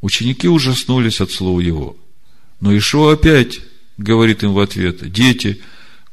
Ученики 0.00 0.48
ужаснулись 0.48 1.20
от 1.20 1.30
слова 1.30 1.60
его. 1.60 1.96
Но 2.60 2.76
Ишуа 2.76 3.12
опять 3.12 3.60
говорит 3.96 4.42
им 4.42 4.52
в 4.52 4.58
ответ, 4.58 5.10
дети, 5.10 5.62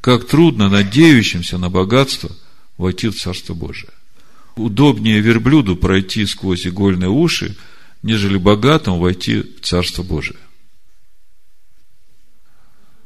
как 0.01 0.28
трудно 0.28 0.70
надеющимся 0.70 1.58
на 1.58 1.70
богатство 1.70 2.32
войти 2.78 3.10
в 3.10 3.16
Царство 3.16 3.53
Божие. 3.53 3.91
Удобнее 4.56 5.20
верблюду 5.20 5.76
пройти 5.76 6.26
сквозь 6.26 6.68
игольные 6.68 7.10
уши, 7.10 7.56
нежели 8.03 8.38
богатым 8.38 8.99
войти 8.99 9.41
в 9.41 9.62
Царство 9.62 10.03
Божие. 10.03 10.38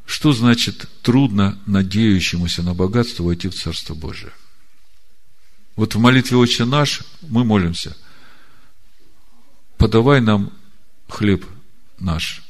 Что 0.05 0.33
значит 0.33 0.89
трудно 1.01 1.59
надеющемуся 1.65 2.63
на 2.63 2.73
богатство 2.73 3.23
войти 3.23 3.47
в 3.47 3.55
Царство 3.55 3.93
Божие? 3.93 4.31
Вот 5.79 5.95
в 5.95 5.97
молитве 5.97 6.35
«Отче 6.35 6.65
наш» 6.65 7.03
мы 7.21 7.45
молимся, 7.45 7.95
подавай 9.77 10.19
нам 10.19 10.51
хлеб 11.07 11.45
наш 11.99 12.43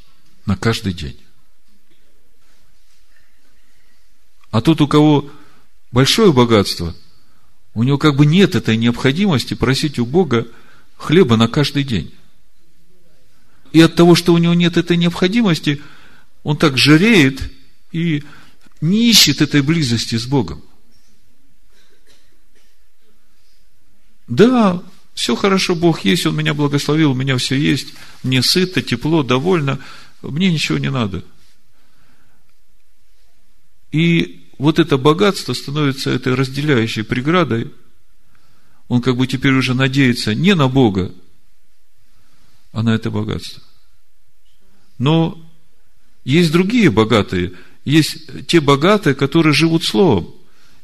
на 0.46 0.56
каждый 0.56 0.94
день. 0.94 1.16
А 4.50 4.60
тот, 4.60 4.80
у 4.80 4.88
кого 4.88 5.30
большое 5.92 6.32
богатство, 6.32 6.92
у 7.74 7.84
него 7.84 7.98
как 7.98 8.16
бы 8.16 8.26
нет 8.26 8.56
этой 8.56 8.76
необходимости 8.76 9.54
просить 9.54 10.00
у 10.00 10.06
Бога 10.06 10.48
хлеба 10.96 11.36
на 11.36 11.46
каждый 11.46 11.84
день. 11.84 12.12
И 13.70 13.80
от 13.80 13.94
того, 13.94 14.16
что 14.16 14.34
у 14.34 14.38
него 14.38 14.54
нет 14.54 14.76
этой 14.76 14.96
необходимости, 14.96 15.80
он 16.42 16.56
так 16.56 16.76
жиреет 16.76 17.48
и 17.92 18.24
не 18.80 19.08
ищет 19.08 19.40
этой 19.40 19.62
близости 19.62 20.16
с 20.16 20.26
Богом. 20.26 20.64
Да, 24.30 24.80
все 25.12 25.34
хорошо, 25.34 25.74
Бог 25.74 26.04
есть, 26.04 26.24
Он 26.24 26.36
меня 26.36 26.54
благословил, 26.54 27.10
у 27.10 27.14
меня 27.14 27.36
все 27.36 27.56
есть, 27.56 27.94
мне 28.22 28.42
сыто, 28.42 28.80
тепло, 28.80 29.24
довольно, 29.24 29.80
мне 30.22 30.52
ничего 30.52 30.78
не 30.78 30.90
надо. 30.90 31.24
И 33.90 34.48
вот 34.56 34.78
это 34.78 34.98
богатство 34.98 35.52
становится 35.52 36.10
этой 36.10 36.34
разделяющей 36.34 37.02
преградой. 37.02 37.72
Он 38.86 39.02
как 39.02 39.16
бы 39.16 39.26
теперь 39.26 39.52
уже 39.52 39.74
надеется 39.74 40.32
не 40.32 40.54
на 40.54 40.68
Бога, 40.68 41.12
а 42.70 42.84
на 42.84 42.94
это 42.94 43.10
богатство. 43.10 43.62
Но 44.96 45.44
есть 46.24 46.52
другие 46.52 46.90
богатые, 46.90 47.52
есть 47.84 48.46
те 48.46 48.60
богатые, 48.60 49.16
которые 49.16 49.54
живут 49.54 49.82
словом, 49.82 50.32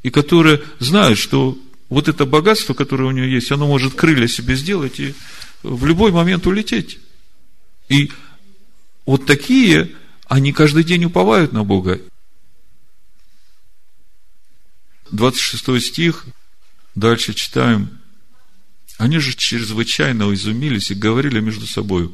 и 0.03 0.11
которые 0.11 0.63
знают, 0.81 1.19
что 1.19 1.57
вот 1.89 2.09
это 2.09 2.27
богатство, 2.27 2.75
которое 2.75 3.05
у 3.05 3.13
него 3.13 3.27
есть, 3.27 3.53
оно 3.53 3.67
может 3.67 3.95
крылья 3.95 4.27
себе 4.27 4.57
сделать 4.57 4.99
и 4.99 5.15
в 5.63 5.85
любой 5.87 6.13
момент 6.13 6.47
улететь. 6.47 6.99
И 7.89 8.11
вот 9.05 9.27
такие, 9.27 9.95
они 10.27 10.53
каждый 10.53 10.85
день 10.85 11.05
уповают 11.05 11.53
на 11.53 11.65
Бога. 11.65 12.01
26 15.13 15.87
стих, 15.87 16.27
дальше 16.95 17.35
читаем. 17.35 18.01
Они 18.99 19.19
же 19.19 19.35
чрезвычайно 19.37 20.33
изумились 20.35 20.91
и 20.91 20.95
говорили 20.95 21.39
между 21.39 21.67
собой, 21.67 22.13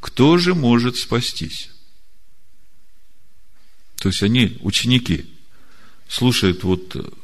кто 0.00 0.36
же 0.38 0.54
может 0.54 0.96
спастись? 0.96 1.70
То 3.96 4.08
есть 4.08 4.22
они, 4.22 4.58
ученики, 4.60 5.26
слушают 6.08 6.64
вот 6.64 7.14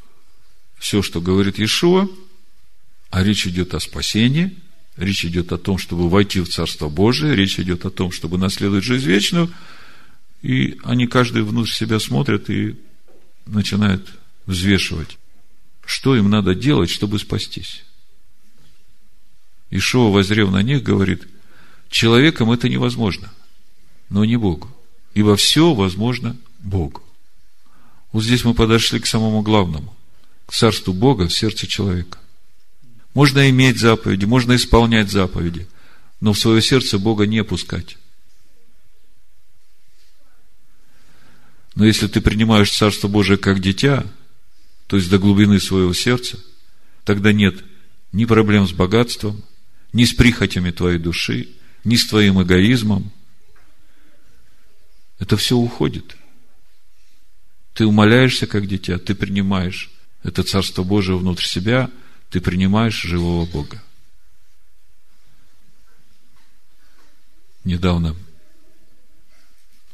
все, 0.79 1.03
что 1.03 1.21
говорит 1.21 1.59
Иешуа, 1.59 2.09
а 3.11 3.23
речь 3.23 3.47
идет 3.47 3.75
о 3.75 3.81
спасении, 3.81 4.57
речь 4.97 5.25
идет 5.25 5.53
о 5.53 5.59
том, 5.59 5.79
чтобы 5.79 6.09
войти 6.09 6.41
в 6.41 6.49
Царство 6.49 6.89
Божие, 6.89 7.35
речь 7.35 7.59
идет 7.59 7.85
о 7.85 7.91
том, 7.91 8.13
чтобы 8.13 8.39
наследовать 8.39 8.85
жизнь 8.85 9.07
вечную, 9.07 9.51
и 10.43 10.79
они 10.85 11.07
каждый 11.07 11.43
внутрь 11.43 11.71
себя 11.71 11.99
смотрят 11.99 12.51
и 12.51 12.77
начинают 13.47 14.13
взвешивать, 14.47 15.19
что 15.85 16.17
им 16.17 16.29
надо 16.29 16.55
делать, 16.55 16.91
чтобы 16.91 17.19
спастись. 17.19 17.85
Ишуа, 19.71 20.11
возрев 20.11 20.51
на 20.51 20.63
них, 20.63 20.83
говорит, 20.83 21.27
человеком 21.89 22.53
это 22.53 22.69
невозможно, 22.69 23.33
но 24.09 24.25
не 24.25 24.37
Богу. 24.37 24.71
Ибо 25.15 25.37
все 25.37 25.75
возможно 25.75 26.37
Богу. 26.61 27.03
Вот 28.13 28.23
здесь 28.23 28.45
мы 28.45 28.55
подошли 28.55 29.01
к 29.01 29.07
самому 29.07 29.43
главному 29.43 29.97
царству 30.55 30.93
Бога 30.93 31.29
в 31.29 31.33
сердце 31.33 31.67
человека. 31.67 32.19
Можно 33.15 33.49
иметь 33.51 33.79
заповеди, 33.79 34.27
можно 34.27 34.57
исполнять 34.57 35.11
заповеди, 35.11 35.67
но 36.21 36.33
в 36.33 36.39
свое 36.39 36.61
сердце 36.61 36.99
Бога 36.99 37.27
не 37.27 37.43
пускать. 37.45 37.97
Но 41.75 41.85
если 41.85 42.09
ты 42.09 42.21
принимаешь 42.21 42.71
Царство 42.73 43.09
Божие 43.09 43.37
как 43.37 43.61
дитя, 43.61 44.07
то 44.87 44.97
есть 44.97 45.11
до 45.11 45.19
глубины 45.19 45.61
своего 45.61 45.93
сердца, 45.93 46.39
тогда 47.05 47.33
нет 47.33 47.63
ни 48.13 48.25
проблем 48.25 48.67
с 48.67 48.73
богатством, 48.73 49.43
ни 49.93 50.05
с 50.05 50.13
прихотями 50.13 50.71
твоей 50.71 50.99
души, 50.99 51.49
ни 51.85 51.97
с 51.97 52.07
твоим 52.07 52.43
эгоизмом. 52.43 53.13
Это 55.19 55.37
все 55.37 55.57
уходит. 55.57 56.17
Ты 57.75 57.87
умоляешься 57.87 58.47
как 58.47 58.67
дитя, 58.67 58.99
ты 58.99 59.15
принимаешь 59.15 59.91
это 60.27 60.43
Царство 60.43 60.83
Божие 60.83 61.17
внутрь 61.17 61.45
себя, 61.45 61.89
ты 62.31 62.41
принимаешь 62.41 63.01
живого 63.01 63.47
Бога. 63.47 63.81
Недавно, 67.63 68.17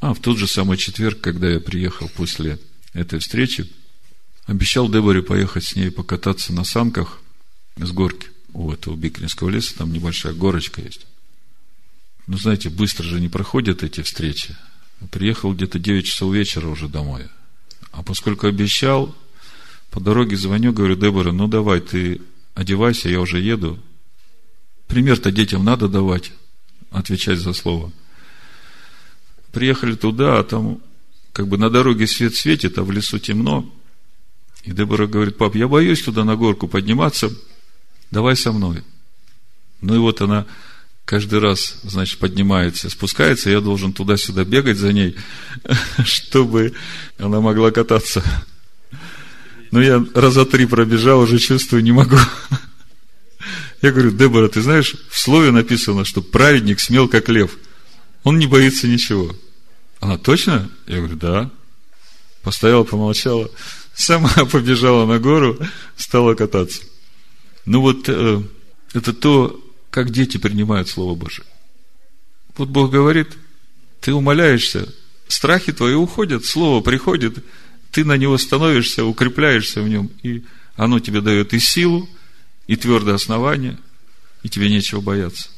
а 0.01 0.14
в 0.14 0.20
тот 0.20 0.39
же 0.39 0.47
самый 0.47 0.78
четверг, 0.78 1.20
когда 1.20 1.51
я 1.51 1.61
приехал 1.61 2.09
после 2.09 2.59
этой 2.95 3.18
встречи, 3.18 3.70
обещал 4.47 4.89
Деборе 4.89 5.22
поехать 5.22 5.64
с 5.64 5.76
ней 5.76 5.91
покататься 5.91 6.55
на 6.55 6.64
санках 6.64 7.20
с 7.76 7.91
горки 7.93 8.28
у 8.55 8.72
этого 8.72 8.97
Бикринского 8.97 9.51
леса, 9.51 9.76
там 9.76 9.93
небольшая 9.93 10.33
горочка 10.33 10.80
есть. 10.80 11.07
Ну, 12.26 12.39
знаете, 12.39 12.70
быстро 12.70 13.05
же 13.05 13.20
не 13.20 13.28
проходят 13.28 13.83
эти 13.83 14.01
встречи. 14.01 14.57
Приехал 15.11 15.53
где-то 15.53 15.78
9 15.78 16.07
часов 16.07 16.33
вечера 16.33 16.68
уже 16.68 16.89
домой. 16.89 17.28
А 17.91 18.03
поскольку 18.03 18.47
обещал, 18.47 19.14
по 19.93 20.01
дороге 20.01 20.36
звоню, 20.36 20.72
говорю, 20.72 20.97
Дебора, 20.97 21.32
ну 21.32 21.47
давай, 21.47 21.80
ты 21.80 22.22
одевайся, 22.55 23.11
я 23.11 23.20
уже 23.20 23.40
еду. 23.40 23.78
Пример-то 24.88 25.30
детям 25.30 25.64
надо 25.64 25.86
давать, 25.86 26.32
отвечать 26.90 27.38
за 27.38 27.53
слово. 27.53 27.93
Приехали 29.53 29.95
туда, 29.95 30.38
а 30.38 30.45
там 30.45 30.80
как 31.34 31.47
бы 31.47 31.59
на 31.59 31.68
дороге 31.68 32.07
свет 32.07 32.34
светит, 32.34 32.78
а 32.78 32.84
в 32.84 32.90
лесу 32.90 33.18
темно. 33.18 33.70
И 34.64 34.70
Дебора 34.70 35.07
говорит, 35.07 35.36
пап, 35.36 35.57
я 35.57 35.68
боюсь 35.68 36.03
туда 36.03 36.24
на 36.24 36.36
горку 36.36 36.68
подниматься, 36.68 37.30
давай 38.11 38.34
со 38.34 38.51
мной. 38.51 38.82
Ну 39.82 39.95
и 39.95 39.99
вот 39.99 40.22
она 40.22 40.47
каждый 41.05 41.40
раз, 41.40 41.80
значит, 41.82 42.18
поднимается, 42.18 42.88
спускается, 42.88 43.51
я 43.51 43.61
должен 43.61 43.93
туда-сюда 43.93 44.45
бегать 44.45 44.78
за 44.78 44.95
ней, 44.95 45.16
чтобы 46.05 46.72
она 47.18 47.43
могла 47.43 47.70
кататься. 47.72 48.24
Но 49.72 49.80
я 49.80 50.04
раза 50.14 50.44
три 50.44 50.66
пробежал, 50.66 51.20
уже 51.20 51.38
чувствую, 51.38 51.82
не 51.82 51.92
могу. 51.92 52.16
Я 53.80 53.90
говорю, 53.90 54.12
Дебора, 54.12 54.48
ты 54.48 54.60
знаешь, 54.60 54.94
в 55.10 55.18
слове 55.18 55.50
написано, 55.50 56.04
что 56.04 56.20
праведник 56.22 56.78
смел, 56.78 57.08
как 57.08 57.28
лев. 57.28 57.56
Он 58.22 58.38
не 58.38 58.46
боится 58.46 58.86
ничего. 58.86 59.34
Она, 59.98 60.18
точно? 60.18 60.70
Я 60.86 60.98
говорю, 60.98 61.16
да. 61.16 61.50
Постояла, 62.42 62.84
помолчала, 62.84 63.50
сама 63.94 64.28
побежала 64.52 65.06
на 65.06 65.18
гору, 65.18 65.58
стала 65.96 66.34
кататься. 66.34 66.82
Ну 67.64 67.80
вот, 67.80 68.08
э, 68.08 68.42
это 68.92 69.12
то, 69.14 69.58
как 69.90 70.10
дети 70.10 70.36
принимают 70.36 70.88
Слово 70.88 71.14
Божие. 71.14 71.46
Вот 72.58 72.68
Бог 72.68 72.90
говорит, 72.90 73.28
ты 74.00 74.12
умоляешься, 74.12 74.92
страхи 75.28 75.72
твои 75.72 75.94
уходят, 75.94 76.44
Слово 76.44 76.82
приходит, 76.82 77.42
ты 77.93 78.05
на 78.05 78.16
него 78.16 78.38
становишься, 78.38 79.05
укрепляешься 79.05 79.82
в 79.82 79.88
нем, 79.88 80.11
и 80.22 80.43
оно 80.74 80.99
тебе 80.99 81.20
дает 81.20 81.53
и 81.53 81.61
силу, 81.61 82.09
и 82.66 82.74
твердое 82.74 83.14
основание, 83.14 83.78
и 84.43 84.49
тебе 84.49 84.70
нечего 84.70 85.01
бояться. 85.01 85.51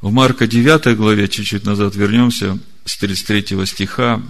В 0.00 0.10
Марка 0.10 0.46
9 0.46 0.96
главе, 0.96 1.28
чуть-чуть 1.28 1.64
назад 1.64 1.94
вернемся, 1.94 2.58
с 2.86 2.96
33 2.96 3.66
стиха, 3.66 4.22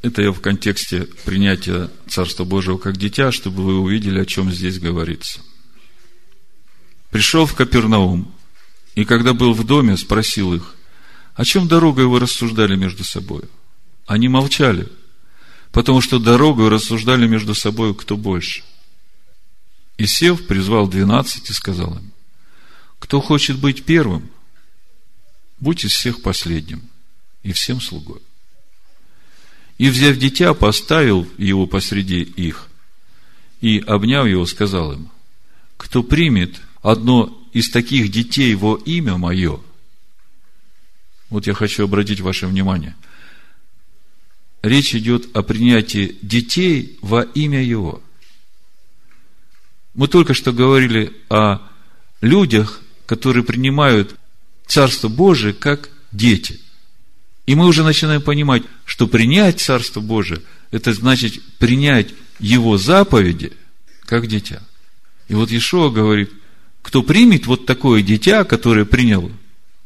это 0.00 0.22
я 0.22 0.30
в 0.30 0.40
контексте 0.40 1.08
принятия 1.24 1.90
Царства 2.06 2.44
Божьего 2.44 2.78
как 2.78 2.96
дитя, 2.96 3.32
чтобы 3.32 3.64
вы 3.64 3.78
увидели, 3.78 4.20
о 4.20 4.26
чем 4.26 4.52
здесь 4.52 4.78
говорится. 4.78 5.40
Пришел 7.10 7.46
в 7.46 7.54
Капернаум, 7.54 8.32
и 8.94 9.04
когда 9.04 9.32
был 9.32 9.54
в 9.54 9.64
доме, 9.64 9.96
спросил 9.96 10.54
их, 10.54 10.76
о 11.34 11.44
чем 11.44 11.66
дорогой 11.66 12.06
вы 12.06 12.20
рассуждали 12.20 12.76
между 12.76 13.02
собой? 13.02 13.42
Они 14.06 14.28
молчали, 14.28 14.88
потому 15.74 16.00
что 16.00 16.20
дорогой 16.20 16.68
рассуждали 16.68 17.26
между 17.26 17.52
собой, 17.52 17.96
кто 17.96 18.16
больше. 18.16 18.62
И 19.98 20.06
сев, 20.06 20.46
призвал 20.46 20.86
двенадцать 20.86 21.50
и 21.50 21.52
сказал 21.52 21.98
им, 21.98 22.12
кто 23.00 23.20
хочет 23.20 23.58
быть 23.58 23.84
первым, 23.84 24.30
будь 25.58 25.84
из 25.84 25.92
всех 25.92 26.22
последним 26.22 26.80
и 27.42 27.52
всем 27.52 27.80
слугой. 27.80 28.20
И, 29.76 29.88
взяв 29.90 30.16
дитя, 30.16 30.54
поставил 30.54 31.28
его 31.38 31.66
посреди 31.66 32.22
их, 32.22 32.68
и, 33.60 33.80
обняв 33.80 34.28
его, 34.28 34.46
сказал 34.46 34.92
им, 34.92 35.10
кто 35.76 36.04
примет 36.04 36.60
одно 36.82 37.36
из 37.52 37.68
таких 37.68 38.12
детей 38.12 38.54
во 38.54 38.76
имя 38.76 39.16
мое, 39.16 39.60
вот 41.30 41.48
я 41.48 41.54
хочу 41.54 41.82
обратить 41.82 42.20
ваше 42.20 42.46
внимание, 42.46 42.94
речь 44.64 44.94
идет 44.94 45.36
о 45.36 45.42
принятии 45.42 46.16
детей 46.22 46.98
во 47.02 47.20
имя 47.22 47.62
его. 47.62 48.02
Мы 49.94 50.08
только 50.08 50.32
что 50.32 50.52
говорили 50.52 51.12
о 51.28 51.58
людях, 52.20 52.80
которые 53.06 53.44
принимают 53.44 54.16
Царство 54.66 55.08
Божие 55.08 55.52
как 55.52 55.90
дети. 56.10 56.60
И 57.46 57.54
мы 57.54 57.66
уже 57.66 57.84
начинаем 57.84 58.22
понимать, 58.22 58.62
что 58.86 59.06
принять 59.06 59.60
Царство 59.60 60.00
Божие, 60.00 60.40
это 60.70 60.94
значит 60.94 61.42
принять 61.58 62.08
Его 62.40 62.78
заповеди 62.78 63.52
как 64.06 64.26
дитя. 64.26 64.62
И 65.28 65.34
вот 65.34 65.50
Иешуа 65.50 65.90
говорит, 65.90 66.30
кто 66.80 67.02
примет 67.02 67.46
вот 67.46 67.66
такое 67.66 68.02
дитя, 68.02 68.44
которое 68.44 68.86
приняло 68.86 69.30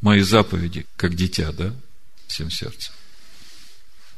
мои 0.01 0.21
заповеди 0.21 0.87
как 0.97 1.17
дитя, 1.17 1.51
да, 1.53 1.75
всем 2.29 2.51
сердцем, 2.51 2.95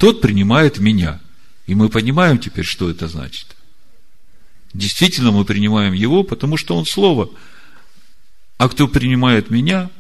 тот 0.01 0.23
принимает 0.23 0.79
меня. 0.79 1.21
И 1.67 1.75
мы 1.75 1.91
понимаем 1.91 2.39
теперь, 2.39 2.65
что 2.65 2.89
это 2.89 3.07
значит. 3.07 3.55
Действительно, 4.73 5.31
мы 5.31 5.45
принимаем 5.45 5.93
его, 5.93 6.25
потому 6.25 6.57
что 6.57 6.75
он 6.75 6.87
слово. 6.87 7.31
А 8.57 8.71
кто 8.71 8.89
принимает 8.89 9.51
меня, 9.51 9.91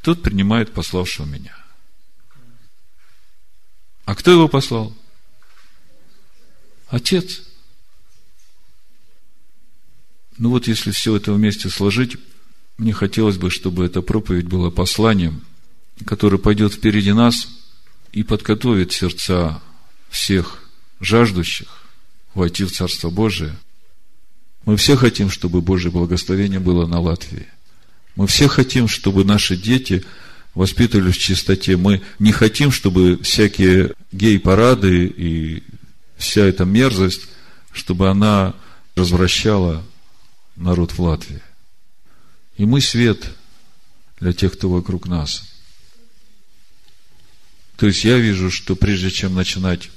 тот 0.00 0.22
принимает 0.22 0.72
пославшего 0.72 1.26
меня. 1.26 1.54
А 4.06 4.14
кто 4.14 4.30
его 4.30 4.48
послал? 4.48 4.96
Отец. 6.88 7.42
Ну 10.38 10.48
вот, 10.48 10.66
если 10.66 10.92
все 10.92 11.14
это 11.16 11.34
вместе 11.34 11.68
сложить, 11.68 12.16
мне 12.78 12.94
хотелось 12.94 13.36
бы, 13.36 13.50
чтобы 13.50 13.84
эта 13.84 14.00
проповедь 14.00 14.46
была 14.46 14.70
посланием, 14.70 15.44
которое 16.06 16.38
пойдет 16.38 16.72
впереди 16.72 17.12
нас 17.12 17.63
и 18.14 18.22
подготовит 18.22 18.92
сердца 18.92 19.60
всех 20.08 20.62
жаждущих 21.00 21.66
войти 22.32 22.62
в 22.62 22.70
Царство 22.70 23.10
Божие. 23.10 23.56
Мы 24.64 24.76
все 24.76 24.96
хотим, 24.96 25.28
чтобы 25.30 25.60
Божье 25.60 25.90
благословение 25.90 26.60
было 26.60 26.86
на 26.86 27.00
Латвии. 27.00 27.48
Мы 28.14 28.28
все 28.28 28.46
хотим, 28.46 28.86
чтобы 28.86 29.24
наши 29.24 29.56
дети 29.56 30.04
воспитывались 30.54 31.16
в 31.16 31.18
чистоте. 31.18 31.76
Мы 31.76 32.02
не 32.20 32.30
хотим, 32.30 32.70
чтобы 32.70 33.18
всякие 33.20 33.94
гей-парады 34.12 35.06
и 35.06 35.64
вся 36.16 36.42
эта 36.42 36.64
мерзость, 36.64 37.22
чтобы 37.72 38.08
она 38.08 38.54
развращала 38.94 39.84
народ 40.54 40.92
в 40.92 41.00
Латвии. 41.00 41.42
И 42.58 42.64
мы 42.64 42.80
свет 42.80 43.28
для 44.20 44.32
тех, 44.32 44.52
кто 44.52 44.70
вокруг 44.70 45.08
нас. 45.08 45.53
То 47.76 47.86
есть 47.86 48.04
я 48.04 48.18
вижу, 48.18 48.50
что 48.50 48.76
прежде 48.76 49.10
чем 49.10 49.34
начинать 49.34 49.90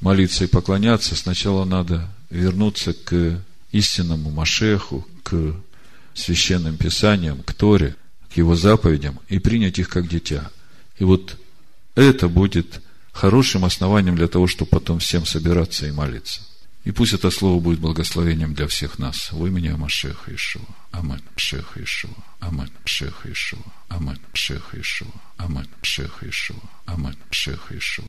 молиться 0.00 0.44
и 0.44 0.48
поклоняться, 0.48 1.14
сначала 1.14 1.64
надо 1.64 2.08
вернуться 2.30 2.92
к 2.92 3.42
истинному 3.72 4.30
Машеху, 4.30 5.06
к 5.22 5.54
священным 6.14 6.76
писаниям, 6.76 7.42
к 7.42 7.52
Торе, 7.52 7.96
к 8.32 8.36
его 8.36 8.54
заповедям 8.54 9.20
и 9.28 9.38
принять 9.38 9.78
их 9.78 9.88
как 9.88 10.08
дитя. 10.08 10.50
И 10.98 11.04
вот 11.04 11.36
это 11.94 12.28
будет 12.28 12.80
хорошим 13.12 13.64
основанием 13.64 14.16
для 14.16 14.28
того, 14.28 14.46
чтобы 14.46 14.70
потом 14.70 14.98
всем 14.98 15.26
собираться 15.26 15.86
и 15.86 15.92
молиться. 15.92 16.40
И 16.84 16.92
пусть 16.92 17.12
это 17.12 17.30
слово 17.30 17.60
будет 17.60 17.78
благословением 17.78 18.54
для 18.54 18.66
всех 18.66 18.98
нас. 18.98 19.32
В 19.32 19.46
имени 19.46 19.68
Машеха 19.70 20.34
Ишуа. 20.34 20.64
Амин. 20.92 21.20
Машеха 21.34 21.82
Ишуа. 21.82 22.14
Амин. 22.40 22.70
Машеха 22.82 23.30
Ишуа. 23.30 23.79
Амин. 23.90 24.18
Машеха 24.32 24.80
Ишуа. 24.80 25.12
Амин. 25.36 25.68
Машеха 25.80 26.26
Ишуа. 26.28 26.56
Амин. 26.86 27.16
Машеха 27.28 27.74
Ишуа. 27.76 27.98